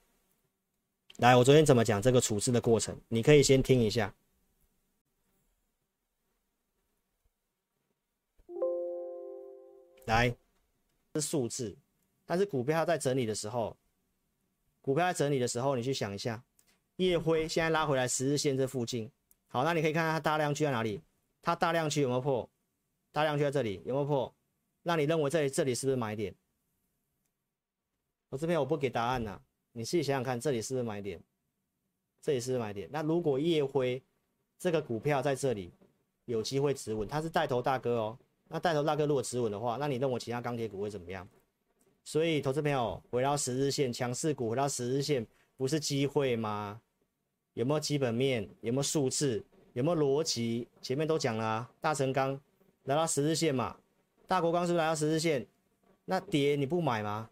[1.19, 4.13] 来，我昨天怎么讲这个处置的过程，你可以先听一下。
[10.11, 10.35] 来
[11.15, 11.75] 是数字，
[12.25, 13.75] 但是股票在整理的时候，
[14.81, 16.43] 股票在整理的时候，你去想一下，
[16.97, 19.09] 烨辉现在拉回来十日线这附近，
[19.47, 21.01] 好，那你可以看看它大量区在哪里，
[21.41, 22.47] 它大量区有没有破？
[23.13, 24.33] 大量区在这里有没有破？
[24.83, 26.35] 那你认为这里这里是不是买点？
[28.29, 29.39] 我这边我不给答案呐、
[29.71, 31.21] 你自己想想看，这里是不是买点？
[32.21, 32.89] 这里是不是买点？
[32.91, 34.01] 那如果烨辉
[34.57, 35.71] 这个股票在这里
[36.25, 38.17] 有机会止稳，它是带头大哥哦。
[38.51, 41.27] 那带头大哥如果止稳的话，那你认为其他钢铁股会怎么样？
[42.03, 45.25] 所以投资朋友回到十日线，强势股回到十日线，
[45.55, 46.81] 不是机会吗？
[47.53, 48.49] 有没有基本面？
[48.61, 49.43] 有没有数字？
[49.73, 50.67] 有没有逻辑？
[50.81, 52.39] 前面都讲了啊，大成钢
[52.83, 53.77] 来到十日线嘛，
[54.27, 55.45] 大国钢是不是来到十日线？
[56.05, 57.29] 那跌你不买吗？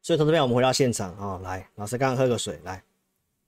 [0.00, 2.82] 所以投资朋友，我们回到现场啊、哦，来，老师刚刚喝个水，来，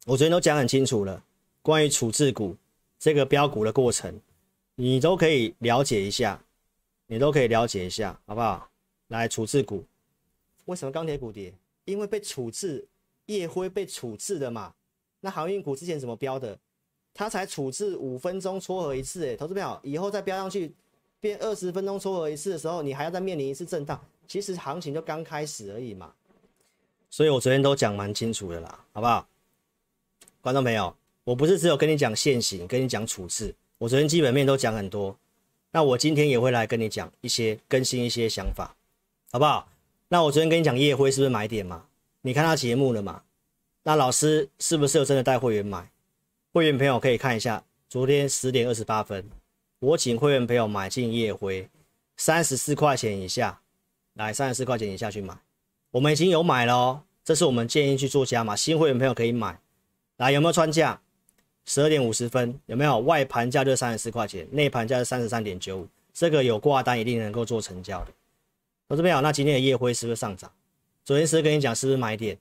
[0.05, 1.25] 我昨天都讲很清楚了，
[1.63, 2.57] 关于处置股
[2.99, 4.21] 这个标股的过程，
[4.81, 6.41] 你都可以了解一下，
[7.09, 8.71] 你都可以了解一下，好不好？
[9.09, 9.85] 来，处置股，
[10.67, 11.53] 为什么钢铁股跌？
[11.85, 12.87] 因为被处置，
[13.27, 14.73] 烨辉被处置的嘛。
[15.19, 16.57] 那航运股之前怎么标的？
[17.13, 20.73] 它才处置五分钟撮合一次，诶，投资朋友，以后再标上去
[21.19, 26.15] 变二十分钟撮合一次的时候，你还要再面临一次震荡，其实行情就刚开始而已嘛。
[27.11, 29.29] 所以我昨天都讲蛮清楚的啦，好不好？
[30.41, 35.17] 观众朋友，我不是只有跟你讲现行，跟你讲处置，我昨天基本面都讲很多，
[35.71, 38.75] 那我今天也会来跟你讲一些更新一些想法，
[39.31, 39.71] 好不好？
[40.09, 41.87] 那我昨天跟你讲夜辉是不是买点嘛？
[42.23, 43.23] 你看他节目了嘛？
[43.85, 45.91] 那老师是不是有真的带会员买？
[46.53, 49.25] 会员朋友可以看一下，昨天十点二十八分，
[49.79, 51.69] 我请会员朋友买进夜辉，
[52.17, 53.61] 三十四块钱以下，
[54.15, 55.39] 来三十四块钱以下去买。
[55.93, 59.61] 我们已经有买了哦，这是我们建议去做加码，新会员朋友可以买。
[60.17, 61.01] 来，有没有穿价？
[61.69, 62.99] 十二点五十分有没有？
[63.01, 68.13] 外盘价就三十四块钱，内盘价是三十三点九五，这个有挂单一定能够做成交的。
[68.89, 70.51] 投资朋友，那今天的夜辉是不是上涨？
[71.05, 72.39] 昨天是跟你讲是不是买点？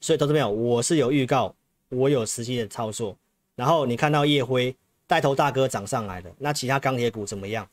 [0.00, 1.52] 所以投资朋友，我是有预告，
[1.88, 3.16] 我有实际的操作。
[3.56, 4.76] 然后你看到夜辉
[5.08, 7.68] 带头大哥涨上来了，那其他钢铁股怎么样？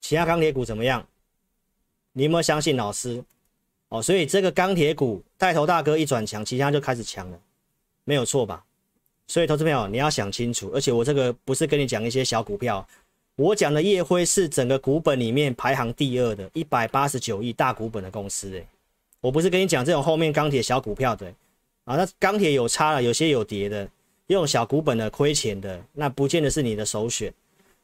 [0.00, 1.06] 其他钢铁股怎么样？
[2.14, 3.22] 你有没有相信老师？
[3.90, 7.38] 哦，所以这个钢铁股带头大哥一转强，其他就开始强了，
[8.04, 8.64] 没有错吧？
[9.30, 12.84] 所以投资朋友你要想清楚，而且我这个不是跟你讲一些小股票，
[13.36, 18.66] 我讲的烨辉是整个股本里面排行第二的，一百八十九亿大股本的公司，诶，
[19.20, 21.32] 我不是跟你讲这种后面钢铁小股票的，
[21.84, 23.88] 啊，那钢铁有差了，有些有跌的，
[24.26, 27.32] 用小股本的亏钱的，那不见得是你的首选，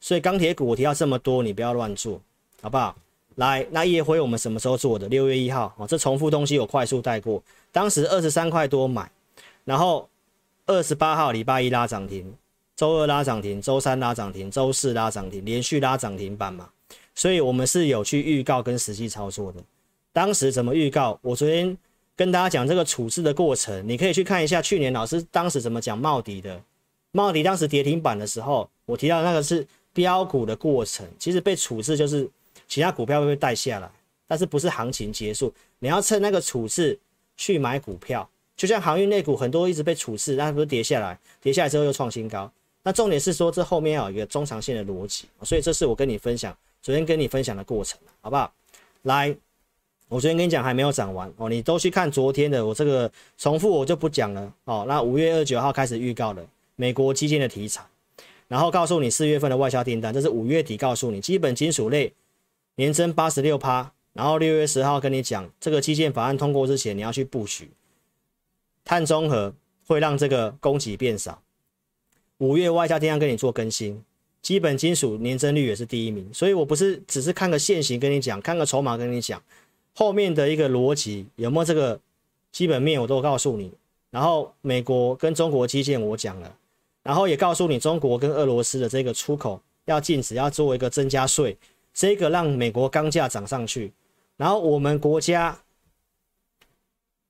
[0.01, 2.21] 所以钢铁股我提到这么多，你不要乱做，
[2.61, 2.97] 好不好？
[3.37, 5.07] 来，那夜辉我们什么时候做的？
[5.07, 7.41] 六月一号哦，这重复东西我快速带过。
[7.71, 9.09] 当时二十三块多买，
[9.65, 10.09] 然后
[10.67, 12.35] 二十八号礼拜一拉涨停，
[12.75, 16.69] 周二拉涨停，周三拉涨停，周四拉涨停，连续拉涨停板嘛。
[17.15, 19.63] 所以我们是有去预告跟实际操作的。
[20.13, 21.19] 当时怎么预告？
[21.23, 21.77] 我昨天
[22.17, 26.61] 跟大家讲这个处置的过程，你可以去看一下去年老师当时怎么讲茂迪的。
[27.13, 32.29] 茂迪当时跌停板的时候，我提到那个是标股的过程，其实被处置就是。
[32.69, 33.89] 其他股票会被带下来，
[34.27, 35.55] 但是不是行情结束？
[35.79, 36.99] 你要趁那个处置
[37.37, 42.51] 去买股票，就像航运类股很多一直被处置，但是不是跌下来，跌下来之后又创新高。
[42.83, 48.53] 那重点是说这后面要有一个中长线的逻辑，所以这是我跟你分享，昨天跟你分享的过程，好不好？
[49.03, 49.37] 来，
[50.09, 54.85] 我昨天跟你讲还没有涨完哦，你都去看昨天的，我这个重复我就不讲了哦。
[54.89, 56.43] 那五月二十九号开始预告了
[56.77, 57.85] 美国基建的题材，
[58.49, 62.13] 然后告诉你四月份的外销订单，这是五月底告诉你基本金属类。
[62.79, 67.71] 年增八十六趴，然后六月十号跟你讲，这个基建法案通过之前，你要去布局。
[68.87, 69.53] 碳中和
[69.87, 71.43] 会让这个供给变少。
[72.39, 74.03] 五月外销订单跟你做更新，
[74.41, 76.27] 基本金属年增率也是第一名。
[76.33, 79.43] 所以我不是只是看个线型跟你讲，看个筹码跟你讲，
[79.95, 81.99] 后面的一个逻辑有没有这个
[82.53, 83.73] 基本面，我都告诉你。
[84.11, 86.57] 然后美国跟中国基建我讲了，
[87.03, 91.57] 然后也告诉你中国跟俄罗斯的这个出口要禁止，要做一个增加税。
[91.93, 93.91] 这个让美国钢价涨上去，
[94.37, 95.59] 然后我们国家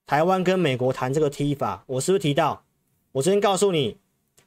[0.07, 2.63] 台湾跟美国谈这个 T 法，我是不是提到？
[3.11, 3.97] 我昨天告诉你，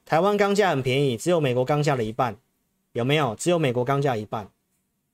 [0.06, 2.34] 台湾钢价很便宜，只有美国钢价的一半，
[2.92, 3.34] 有没有？
[3.34, 4.50] 只有美国钢价一半。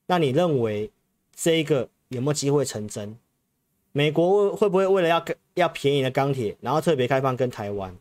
[0.05, 0.89] 那你认为
[1.35, 3.17] 这一个有没有机会成真？
[3.91, 5.25] 美国会不会为了要
[5.55, 7.93] 要便宜的钢铁，然后特别开放跟台湾？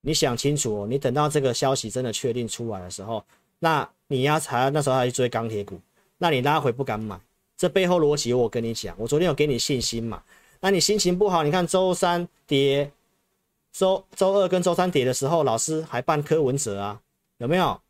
[0.00, 3.24] 你想清楚哦，你等到这个消息真的确定出来的时候，
[3.60, 5.78] 那你要才那时候还去追钢铁股。
[6.18, 7.16] 那你拉回不敢买，
[7.56, 10.20] 这背后逻辑我跟你讲，我昨天有给你信心嘛？
[10.60, 12.90] 那你心情不好，你看周三跌，
[13.72, 17.02] 周周二跟周三跌的时候，老师还办柯文哲啊，
[17.38, 17.80] 有没有？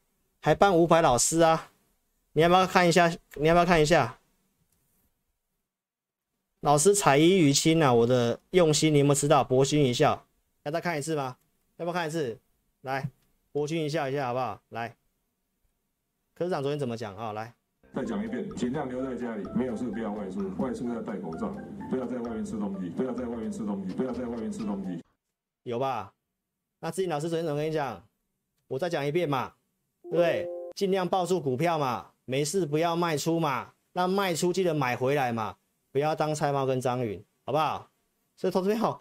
[0.41, 1.71] 还办伍佰老师啊？
[2.33, 3.09] 你要不要看一下？
[3.35, 4.19] 你要不要看一下？
[6.61, 9.43] 老师彩衣娱亲啊，我的用心你有没有知道？
[9.43, 10.27] 博君一笑，
[10.65, 11.37] 要再看一次吗？
[11.77, 12.39] 要不要看一次？
[12.83, 13.11] 来，
[13.53, 14.61] 博君一笑一下好不好？
[14.71, 14.97] 来，
[16.35, 17.33] 科长昨天怎么讲啊？
[17.33, 17.55] 来，
[17.97, 21.57] 再讲一遍，尽量留在家里，没有事不要外出，外出要戴口罩，
[21.89, 25.03] 不要在外面吃东西，不要在外面吃东西，不要在外面吃东西。
[25.63, 26.13] 有吧？
[26.81, 28.07] 那志颖老师昨天怎么跟你讲？
[28.69, 29.55] 我再讲一遍嘛，
[30.03, 30.47] 对不对？
[30.75, 35.57] 尽量抱住股票嘛，没事不要卖出嘛，那卖出记得买回来嘛。
[35.91, 37.89] 不要当菜猫跟张云，好不好？
[38.37, 39.01] 所以投资朋友，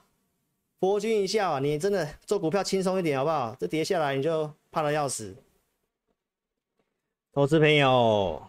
[0.80, 3.54] 博君一笑啊，你真的做股票轻松一点，好不好？
[3.60, 5.36] 这跌下来你就怕得要死。
[7.34, 8.42] 投资朋友，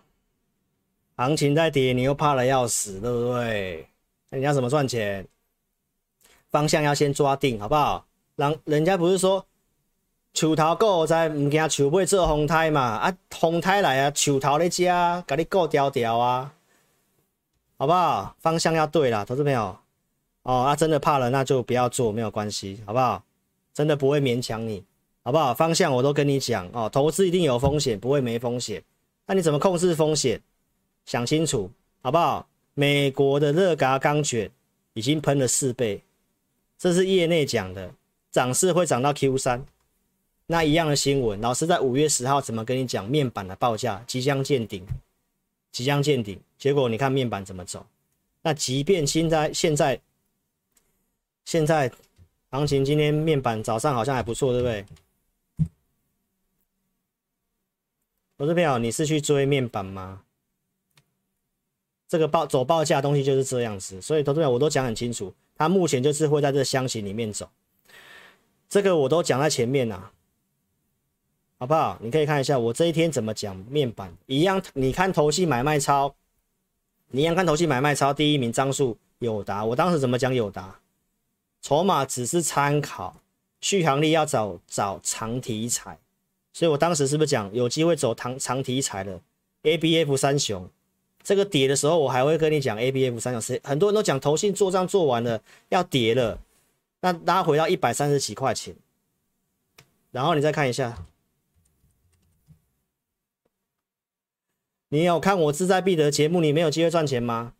[1.17, 3.89] 行情在跌，你又怕了要死，对不对？
[4.31, 5.27] 那你要怎么赚钱？
[6.51, 8.07] 方向要先抓定，好不好？
[8.37, 9.45] 人人家不是说，
[10.35, 12.81] 树头顾在唔惊树尾做风台嘛？
[12.81, 14.85] 啊，风台来啊，树头咧遮，
[15.27, 16.53] 甲你顾条条啊。
[17.79, 18.37] 好不好？
[18.41, 19.77] 方向要对啦，投资朋友。
[20.43, 23.23] 哦，啊、真的怕了，那就不要做，没有关系，好不好？
[23.75, 24.85] 真的不会勉强你，
[25.23, 25.53] 好不好？
[25.53, 28.83] 方向我都跟你讲哦，投资一定有风险，不会没风险。
[29.27, 30.41] 那你怎么控制风险？
[31.07, 31.71] 想清楚，
[32.03, 32.47] 好不好？
[32.75, 34.51] 美国的热轧钢卷
[34.93, 36.03] 已经喷了四倍，
[36.77, 37.95] 这是业内讲的，
[38.31, 39.65] 涨势会涨到 Q 三。
[40.49, 43.09] 那一样的新闻，老师在五月十号怎么跟你讲？
[43.09, 44.87] 面板的报价即将见顶。
[45.73, 47.87] 即将见顶，结果你看面板怎么走？
[48.43, 50.01] 那即便现在现在
[51.45, 51.91] 现在
[52.51, 54.87] 行情，今天面板早上好像还不错，对不对？
[58.39, 60.23] 投资朋友，你是去追面板吗？
[62.09, 67.49] 这个报走报价东西就是这样子，所以投资朋友我都讲很清楚，它目前就是会在这箱型里面走，
[68.69, 70.13] 这个我都讲在前面啊。
[71.59, 71.99] 好不好？
[72.03, 74.63] 你可以看一下我这一天怎么讲面板一样。
[74.75, 76.15] 你看投信买卖超，
[77.09, 79.65] 你一样看投信买卖超，第一名张数友达。
[79.65, 80.79] 我当时怎么讲友达？
[81.63, 83.23] 筹码只是参考，
[83.63, 85.99] 续航力要找找长题材。
[86.53, 89.19] 所以我当时是不是讲有机会走长长题材的
[89.63, 90.69] ABF 三雄？
[91.27, 93.41] 这个跌的时候，我还会跟你讲 ABF 三角。
[93.41, 96.39] 是很多人都讲投信做账做完了要跌了，
[97.01, 98.77] 那拉回到一百三十几块钱，
[100.13, 101.05] 然后你再看一下。
[104.91, 107.55] 你有看我志在必得节目，你没有机会赚钱吗？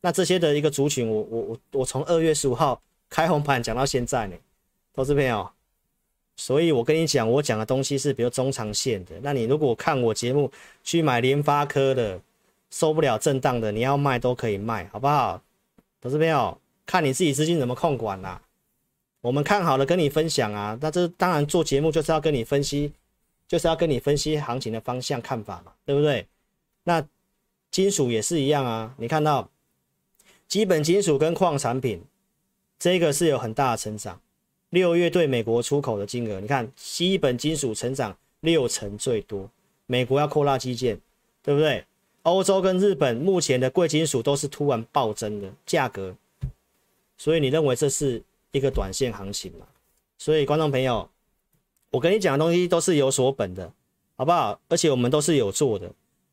[0.00, 4.34] 那这些的一个族群，我我我我从二月十五号开红盘讲到现在呢，
[4.92, 5.48] 投资朋友，
[6.34, 9.14] 所以我跟你讲，我讲的东西是比较中长线的。
[9.22, 10.50] 那你如果看我节目
[10.82, 12.20] 去买联发科的，
[12.74, 15.40] 受不了震荡的，你要卖都可以卖，好不好？
[16.00, 18.42] 投资朋友，看你自己资金怎么控管啦、
[19.20, 22.92] 我们看好了跟你分享啊，那这当然做节目就是要跟你分析，
[23.46, 26.26] 就是要跟你分析行情的方向看法嘛，对不对？
[26.82, 27.06] 那
[27.70, 29.48] 金属也是一样啊，你看到
[30.48, 32.02] 基本金属跟矿产品，
[32.76, 34.20] 这个是有很大的成长。
[34.70, 39.48] 六月对美国出口的金额，你看基本金属成长六成最多。
[39.86, 40.98] 美国要扩大基建，
[41.40, 41.84] 对不对？
[42.24, 46.14] 欧洲跟日本目前的贵金属都是突然暴增的价格，
[47.16, 49.66] 所以你认为这是一个短线行情吗？
[50.18, 51.08] 所以观众朋友，
[51.90, 53.70] 我跟你讲的东西都是有所本的，
[54.16, 54.58] 好不好？
[54.68, 55.90] 而且我们都是有做的。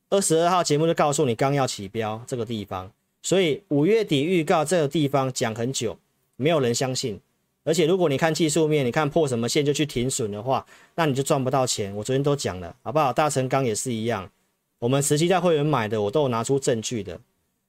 [0.10, 5.98] 二十二号节目就告诉你刚要起标这个地方，所以五月底预告这个地方讲很久，
[6.36, 7.20] 没有人相信。
[7.64, 10.66] 而且如果你看技术面，你看破什么线就去停损的话，
[10.96, 11.96] 那你就赚不到钱。
[11.96, 13.14] 我昨天都讲了，好不好？
[13.14, 14.30] 大成钢也是一样，
[14.82, 17.20] 我们实际在会员买的，我都有拿出证据的。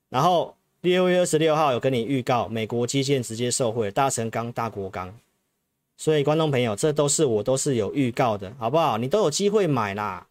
[0.09, 5.15] 然后六月二十六号有跟你预告，美国基建直接受惠，大成钢、大国钢。
[5.99, 8.97] 所以观众朋友，这都是我都是有预告的，好不好？
[8.97, 10.27] 你都有机会买啦，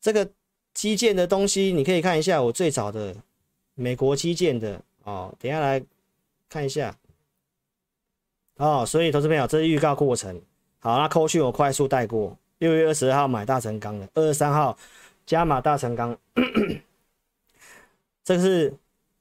[0.00, 0.30] 这个。
[0.74, 3.12] 基建的东西，你可以看一下我最早的
[3.74, 5.34] 美国基建的哦。
[5.40, 5.82] 等下来
[6.48, 6.94] 看一下
[8.58, 8.86] 哦。
[8.86, 10.40] 所以投资朋友，这是预告过程。
[10.78, 12.36] 好，那扣去我快速带过。
[12.58, 14.78] 六月二十二号买大成钢的，二十三号
[15.28, 16.16] 加码大成钢。
[18.24, 18.72] 这个是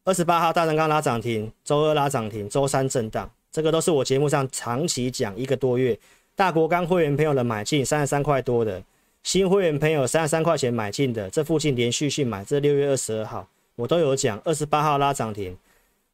[0.05, 3.30] 二十八号大成钢拉涨停，周二拉涨停，周三震荡。
[3.51, 5.99] 这个都是我节目上长期讲一个多月。
[6.34, 8.82] 大国钢会员朋友的买进三十三块多的。
[9.24, 13.45] 新会员朋友三十三块钱买进的，这附近连续性买，这六月二十二号
[13.76, 15.58] 我都有讲，二十八号拉涨停，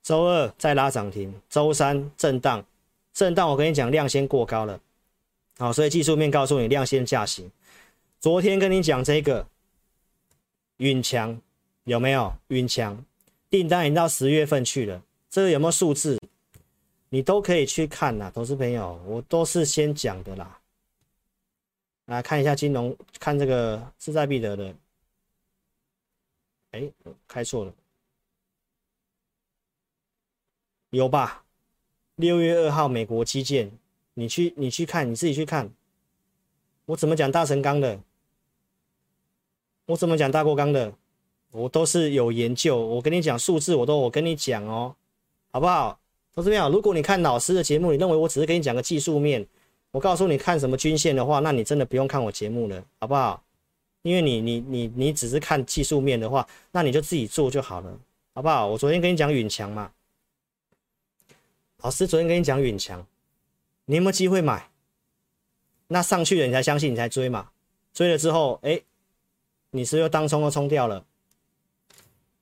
[0.02, 2.66] 周二再拉涨停，周三震荡，
[3.14, 4.80] 震荡我跟你讲量先过高了，
[5.60, 7.52] 好，所以技术面告诉你量先价行。
[8.20, 9.46] 昨天跟你讲这个
[10.78, 11.39] 允强
[11.84, 13.03] 有没有允强
[13.49, 16.19] 订单已经到十月份去了，这个有没有数字？
[17.09, 20.59] 你都可以去看呐，投资朋友，我都是先讲的啦。
[22.05, 24.76] 来看一下金融，看这个势在必得的
[26.71, 26.91] 哎，
[27.28, 27.74] 开错了，
[30.89, 31.45] 有吧？
[32.15, 33.71] 六月二号美国基建，
[34.15, 35.71] 你去你去看，你自己去看。
[36.86, 37.99] 我怎么讲大成钢的？
[39.86, 40.94] 我怎么讲大过钢的？
[41.52, 44.96] 我都是有研究，我跟你讲数字，我都我跟你讲哦，
[45.52, 46.00] 好不好？
[46.34, 49.46] 同志们，如果你看老师的节目，你认为我只是跟你讲个技术面，
[49.92, 53.44] 我告诉你看什么均线的话，那你真的不用看我节目了，好不好？
[54.02, 58.00] 因为你你你你只是看技术面的话，那你就自己做就好了，
[58.34, 58.66] 好不好？
[58.66, 59.92] 我昨天跟你讲允强嘛，
[61.84, 63.06] 老师昨天跟你讲允强，
[63.86, 64.72] 你有没有机会买？
[65.88, 67.52] 那上去了你才相信，你才追嘛，
[67.94, 68.82] 追了之后，哎，
[69.76, 71.03] 你是不是当冲都冲掉了？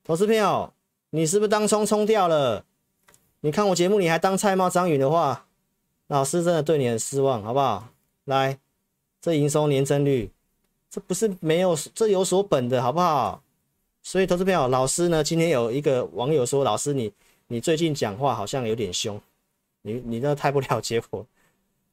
[0.04, 0.70] 投资朋友，
[1.10, 2.64] 你是不是当冲冲掉了？
[3.40, 5.46] 你看我节目，你还当菜猫张宇的话，
[6.08, 7.88] 老师真的对你很失望，好不好？
[8.26, 8.58] 来，
[9.20, 10.30] 这营收年增率，
[10.90, 13.42] 这不是没有，这有所本的，好不好？
[14.02, 17.10] 所以，投资朋友，老师呢，今天有一个网友说，老师你
[17.46, 19.18] 你最近讲话好像有点凶，
[19.80, 21.26] 你你这太不了解我，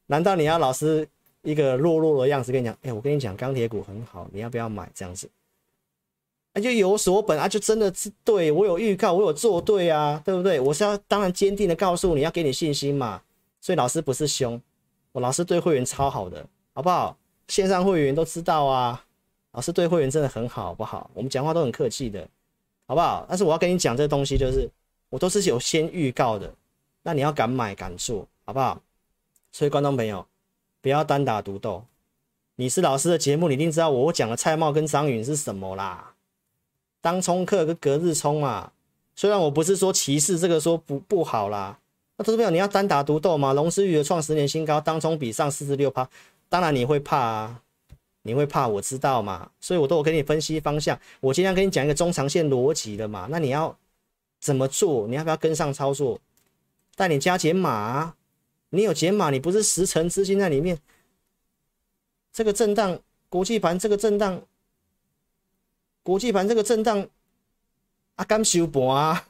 [0.07, 1.07] 难道你要老师
[1.43, 2.77] 一个弱弱的样子跟你讲？
[2.81, 4.89] 哎，我跟你讲，钢铁股很好，你要不要买？
[4.93, 5.29] 这样子。
[6.53, 10.59] 那就有所本啊，就真的是对我有预告，我有做对啊，对不对？
[10.59, 13.21] 我是要当然坚定的告诉你要给你信心嘛。
[13.61, 14.59] 所以老师不是凶，
[15.11, 17.15] 我老师对会员超好的，好不好？
[17.47, 19.05] 线上会员都知道啊，
[19.51, 21.09] 老师对会员真的很好，好不好？
[21.13, 22.27] 我们讲话都很客气的，
[22.87, 23.25] 好不好？
[23.27, 24.69] 但是我要跟你讲这东西，就是
[25.09, 26.51] 我都是有先预告的，
[27.03, 28.81] 那你要敢买敢做，好不好？
[29.51, 30.25] 所以观众朋友
[30.81, 31.83] 不要单打独斗，
[32.55, 36.13] 你是老师的节目，你一定知道我讲的蔡瑁跟张允是什么啦。
[37.01, 38.71] 当冲客跟隔日冲嘛，
[39.15, 41.79] 虽然我不是说歧视这个说不不好啦，
[42.17, 43.53] 那投资朋友你要单打独斗嘛？
[43.53, 46.07] 龙狮鱼的创十年新高，当冲比上四十六趴，
[46.47, 47.61] 当然你会怕啊，
[48.23, 53.75] 你会怕，我知道嘛，所以我都有给你分析方向，我今天跟你讲一个中长线逻辑的嘛，那你要
[54.39, 55.07] 怎么做？
[55.07, 56.19] 你要不要跟上操作？
[56.95, 58.13] 带你加减码，
[58.69, 60.79] 你有解码，你不是十成资金在里面，
[62.31, 62.99] 这个震荡，
[63.29, 64.41] 国际盘这个震荡。
[66.01, 67.07] 国际盘这个震荡，
[68.15, 69.27] 啊，刚收盘啊，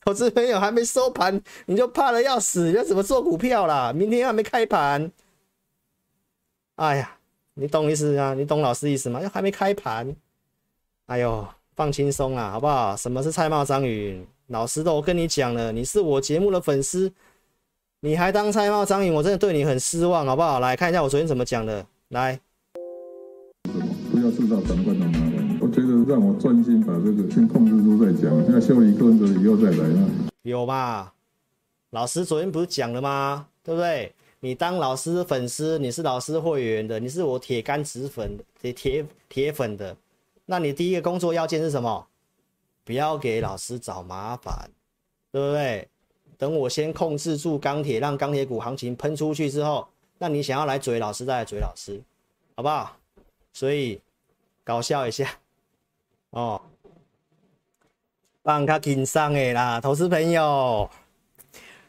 [0.00, 3.92] 投资朋友还没收盘，你就怕得要死，你要怎么做股票啦？
[3.92, 5.10] 明天还没开盘，
[6.76, 7.18] 哎呀，
[7.54, 8.32] 你懂意思啊？
[8.32, 9.20] 你懂老师意思吗？
[9.20, 10.14] 又还没开盘，
[11.06, 12.96] 哎呦，放轻松啦，好不好？
[12.96, 14.24] 什么是菜猫张宇？
[14.46, 17.12] 老师都跟你讲了，你是我节目的粉丝，
[18.04, 20.58] 你还当菜猫张颖，我真的对你很失望，好不好？
[20.58, 22.36] 来看一下我昨天怎么讲的，来，
[24.10, 25.72] 不要制造长官的麻烦。
[25.72, 30.10] 觉得让我专心把这个先控制住再讲，那修理跟着以后再来啊。
[30.42, 31.14] 有吧？
[31.90, 33.46] 老师昨天不是讲了吗？
[33.62, 34.12] 对不对？
[34.40, 39.96] 你当老师粉丝，你是老师会员的，你是我铁杆子粉、铁铁铁粉的，
[40.46, 42.08] 那你第一个工作要件是什么？
[42.84, 44.68] 不要给老师找麻烦，
[45.30, 45.88] 对不对？
[46.42, 49.86] 等我先控制住钢铁，让钢铁股行情喷出去之后，
[50.18, 52.02] 那你想要来嘴老师再来嘴老师，
[52.56, 52.96] 好不好？
[53.52, 54.02] 所以
[54.64, 55.38] 搞笑一下。
[56.30, 56.60] 哦，
[58.42, 60.90] 帮他挺上哎啦，投资朋友，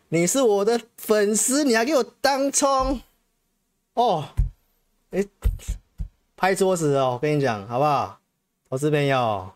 [0.09, 3.01] 你是我的粉丝，你还给我当冲
[3.95, 4.29] 哦？
[5.09, 5.25] 哎、
[6.37, 8.19] 拍桌子哦，我跟你讲好不好？
[8.69, 9.51] 投资朋友，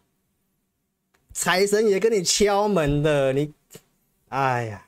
[1.34, 3.54] 财神也跟你敲门的，你，
[4.30, 4.87] 哎呀，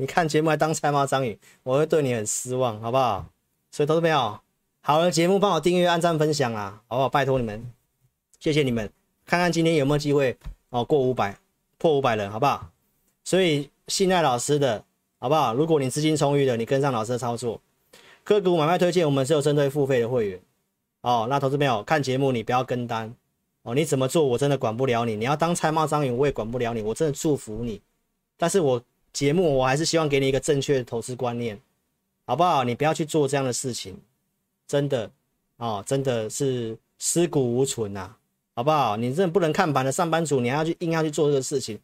[0.00, 3.26] 你看节目还当菜猫张宇，我会对你很失望，好不好？
[3.70, 4.40] 所以投资朋友，
[4.80, 7.08] 好的节目帮我订阅、按赞、分享啊，好不好？
[7.10, 7.70] 拜托你们。
[8.38, 8.90] 谢谢你们，
[9.26, 10.34] 看看今天有没有机会
[10.70, 11.36] 哦，过五百，
[11.76, 12.70] 破五百人，好不好？
[13.24, 14.82] 所以信赖老师的，
[15.18, 15.52] 好不好？
[15.52, 17.60] 如果你资金充裕的，你跟上老师的操作，
[18.24, 20.40] 个股买卖推荐，我们是有针对付费的会员
[21.02, 21.26] 哦。
[21.28, 23.14] 那投资朋友看节目，你不要跟单
[23.64, 23.74] 哦。
[23.74, 25.14] 你怎么做，我真的管不了你。
[25.14, 26.80] 你要当菜猫张宇，我也管不了你。
[26.80, 27.82] 我真的祝福你，
[28.38, 28.82] 但是我
[29.12, 31.60] 节目我还是希望给你一个正确的投资观念，
[32.26, 32.64] 好不好？
[32.64, 33.96] 你不要去做这样的事情，
[34.66, 35.10] 真的
[35.56, 38.16] 哦，真的是尸骨无存呐、啊。
[38.52, 38.96] 好不好？
[38.96, 41.78] 你真的不能看盘的上班族，你还要去硬要去做这个事情。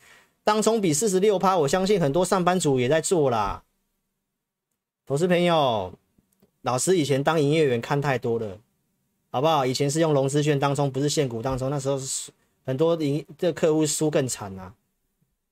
[0.45, 3.63] 当冲比四十六趴，我相信很多上班族也在做啦。
[5.07, 5.95] 投资朋友，
[6.63, 8.59] 老师以前当营业员看太多了，
[9.31, 9.65] 好不好？
[9.65, 12.31] 以前是用融资券当冲，不是现股当冲，那时候是
[12.67, 14.75] 很多营这个客户输更惨呐，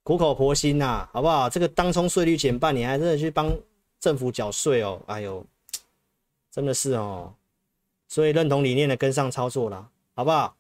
[0.04, 1.50] 苦口婆心呐，好不好？
[1.50, 3.52] 这个当冲税率减半，你还真的去帮
[3.98, 5.02] 政府缴税哦？
[5.06, 5.44] 哎呦，
[6.52, 7.34] 真的是哦。
[8.06, 10.54] 所以认同理念的跟上操作啦，好不好？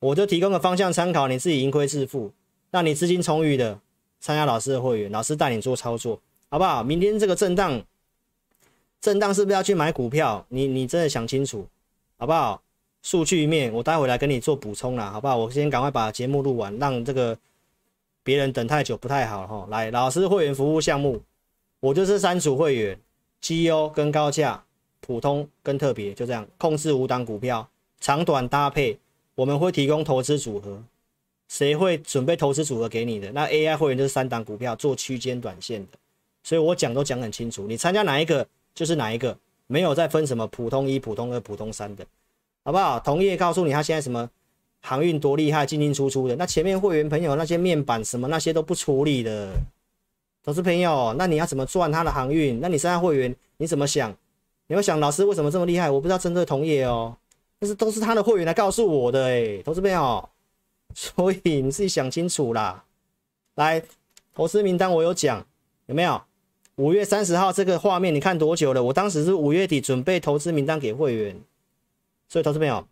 [0.00, 2.32] 我就提供个方向参考，你自己盈亏自负。
[2.72, 3.80] 让你资金充裕的
[4.20, 6.82] 参加老师的会员，老师带你做操作，好不好？
[6.84, 7.82] 明天这个震荡，
[9.00, 10.44] 震荡是不是要去买股票？
[10.48, 11.66] 你你真的想清楚，
[12.16, 12.62] 好不好？
[13.02, 15.36] 数据面，我待会来跟你做补充啦，好不好？
[15.36, 17.36] 我先赶快把节目录完，让这个
[18.22, 19.66] 别人等太久不太好哈。
[19.70, 21.22] 来，老师会员服务项目，
[21.80, 22.98] 我就是三组会员，
[23.40, 24.62] 绩优跟高价，
[25.00, 27.68] 普通跟特别，就这样控制五档股票，
[28.00, 28.98] 长短搭配，
[29.34, 30.82] 我们会提供投资组合，
[31.48, 33.32] 谁会准备投资组合给你的？
[33.32, 35.98] 那 AI 会员就是三档股票做区间短线的，
[36.42, 42.06] 所以我讲都讲很清楚，你参加哪一个就是哪一个，没有再分什么普通一、普通二、普通三的。
[42.62, 43.00] 好不好？
[43.00, 44.28] 同业告诉你他现在什么
[44.80, 46.34] 航运多厉害，进进出出的。
[46.36, 49.52] 那前面会员朋友那些面板什么那些都不处理的，
[50.42, 52.60] 投资朋友，那你要怎么赚他的航运？
[52.60, 54.14] 那你现在会员你怎么想？
[54.66, 55.90] 你会想老师为什么这么厉害？
[55.90, 57.16] 我不知道针对同业哦，
[57.58, 60.28] 但是都是他的会员来告诉我的诶，投资朋友，
[60.94, 62.84] 所以你自己想清楚啦。
[63.56, 63.82] 来，
[64.34, 65.44] 投资名单我有讲，
[65.86, 66.22] 有没有？
[66.76, 68.82] 五月三十号这个画面你看多久了？
[68.82, 71.38] 我当时是五月底准备投资名单给会员。
[72.26, 72.86] 所以，投资朋友，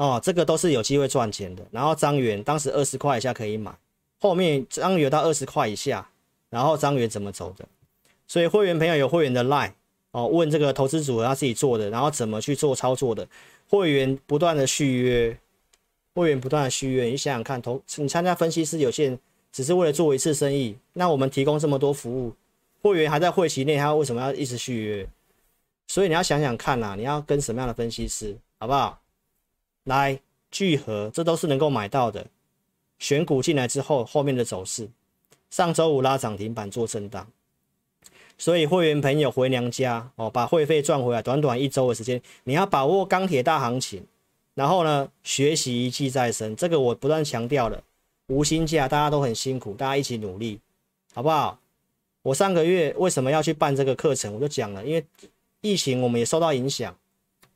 [0.00, 1.62] 哦，这个都是有机会赚钱的。
[1.70, 3.70] 然后，张元当时二十块以下可以买，
[4.18, 6.08] 后面张元到二十块以下，
[6.48, 7.68] 然后张元怎么走的？
[8.26, 9.72] 所以，会员朋友有会员的 line
[10.12, 13.28] 哦，问这个投资组合他自己做的，然后怎么去做操作的？
[13.68, 15.38] 会员不断的续约，
[16.14, 19.18] 会员不断的续约，你想想看，投你参加分析师有限，
[19.52, 22.32] 只是为了做一次生意，那我们提供这么多服务，
[22.80, 25.06] 会员还在会期内，他为什么要一直续约？
[25.88, 28.99] 所以你要想想看呐，你要跟什么样的分析师，好不好？
[29.84, 30.20] 来
[30.50, 32.26] 聚合，这都是能够买到的。
[32.98, 34.88] 选股进来之后，后面的走势，
[35.50, 37.26] 上周五拉涨停板做震荡，
[38.36, 44.04] 所以会员朋友回娘家哦，把会费赚回来，短短一周的时间，你要把握钢铁大行情，
[44.54, 47.82] 然后呢，学习一技在身，这个我不断强调了，
[48.26, 50.60] 无薪假，大家都很辛苦，大家一起努力，
[51.14, 51.58] 好不好？
[52.22, 55.04] 我上个月为什么要去办这个课程，我就讲了，因为。
[55.62, 56.96] 疫情我们也受到影响，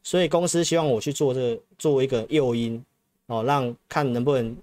[0.04, 2.80] 所以公司希望我去做这个，做一个诱因
[3.26, 4.54] 哦，让看能不能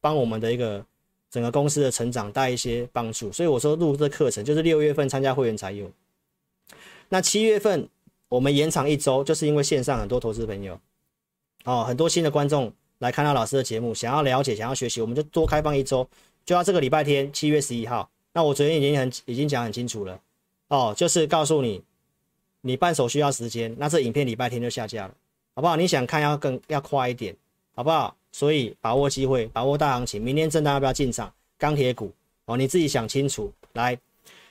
[0.00, 0.82] 帮我们的一个
[1.30, 3.30] 整个公司的成长带一些帮助。
[3.30, 5.88] 所以我说录这课程就是六月份参加会员才有。
[7.10, 7.86] 那七月份
[8.30, 10.80] 我们延长一周，就是因为线上很多投资朋友
[11.64, 16.08] 哦，很多新的观众来看到老师的节目，想要了解，想要学习，我们就多开放一周，
[16.46, 18.10] 就要这个礼拜天七月十一号。
[18.32, 20.18] 那我昨天已经很已经讲很清楚了
[20.68, 21.82] 哦，就是告诉你。
[22.68, 25.14] 你办手续要时间，那这影片礼拜天就下架了，
[25.54, 25.74] 好不好？
[25.74, 27.34] 你想看要更要快一点，
[27.74, 28.14] 好不好？
[28.30, 31.32] 所以把握机会，把握大行情，明天震荡要不要进场？
[31.56, 32.12] 钢铁股
[32.44, 33.98] 哦，你自己想清楚来。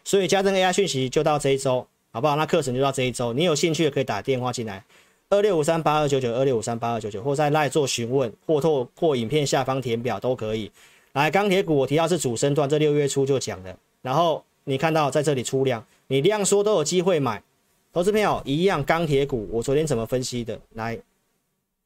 [0.03, 2.35] 所以加登 AI 讯息就到这一周，好不好？
[2.35, 4.83] 那课程就到这一周，你有兴趣的可以打电话进来，
[5.29, 10.71] 二六五三八二九九，二六五三八二九九，或在 LINE 做询问，或透过影片下方填表都可以。
[11.13, 17.43] 来，钢铁股我提到是主升段，这六月初就讲的，然后你看到在这里出量，你量缩都有机会买。
[17.91, 20.61] 投资朋友一样，钢铁股我昨天怎么分析的？
[20.71, 21.01] 来，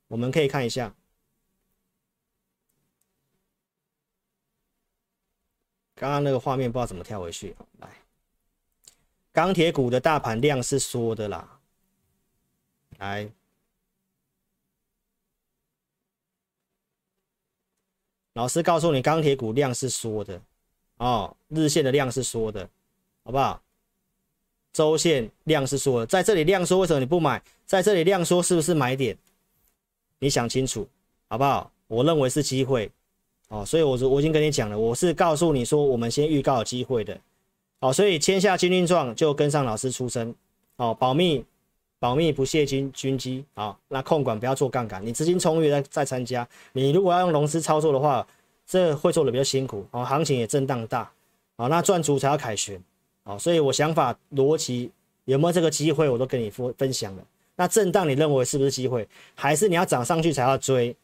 [0.07, 0.93] 我们可以看一下，
[5.95, 7.55] 刚刚那个画面不知道怎么跳回去。
[7.79, 7.89] 来，
[9.31, 11.59] 钢铁股的大盘量是缩的啦。
[12.97, 13.31] 来，
[18.33, 20.41] 老师告诉你，钢铁股量是缩的
[20.97, 22.69] 哦，日线的量是缩的，
[23.23, 23.63] 好不好？
[24.73, 27.41] 周线量是缩的，在这里量缩，为什么你不买？
[27.65, 29.17] 在这里量缩是不是买点？
[30.19, 30.87] 你想清楚，
[31.29, 31.71] 好不好？
[31.87, 32.89] 我认为是机会
[33.49, 37.19] 哦，所以我说我已经跟你讲了，我是告诉你说，我们先预告机会的，
[37.81, 40.33] 好，所以签下军令状就跟上老师出身，
[40.77, 41.43] 哦，保密，
[41.99, 48.25] 保密不泄军军机，好，那控管不要做杠杆，你资金充裕再再参加，你如果要用融资操作的话，
[48.65, 51.11] 这会做的比较辛苦，哦，行情也震荡大，
[51.57, 52.81] 好，那赚足才要凯旋。
[53.23, 54.89] 好，所以我想法逻辑
[55.25, 57.23] 有没有这个机会，我都跟你分分享了。
[57.55, 60.95] 那震荡你认为是不是机会，还是你要涨上去才要追？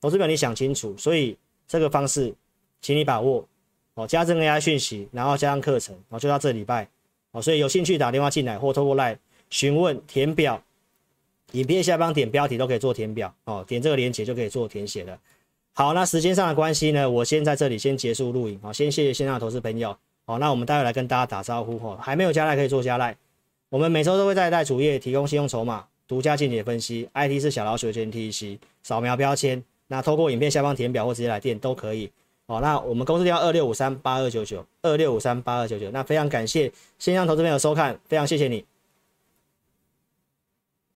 [0.00, 0.96] 投资表你想清楚。
[0.96, 1.36] 所以
[1.68, 2.34] 这个方式，
[2.80, 3.46] 请你把握。
[3.94, 6.88] 哦，加这个 AI 讯息，然后加上课程，哦，就到这礼拜。
[7.30, 9.18] 哦，所以有兴趣打电话进来或透过 LINE
[9.50, 10.60] 询问填表，
[11.52, 13.32] 影片下方点标题都可以做填表。
[13.44, 15.16] 哦，点这个链接就可以做填写了。
[15.74, 18.58] 好，那时间上的关系呢，我先在这里先结束录影。
[18.60, 19.96] 好，先谢谢线上的投资朋友。
[20.24, 23.16] 好，那我们待会来跟大家打招呼哈，还没有加赖可以做加赖。
[23.68, 32.10] 我们每周都会在赖主页提供信用筹码、独家见解分析，IT 是小老鼠的 GNTC，扫描标签，那透过影片下方填表或直接来电都可以。
[32.46, 35.90] 好，那我们公司电话二六五三八二九九，二六五三八二九九。
[35.90, 38.64] 那非常感谢线上投资朋友收看，非常谢谢你。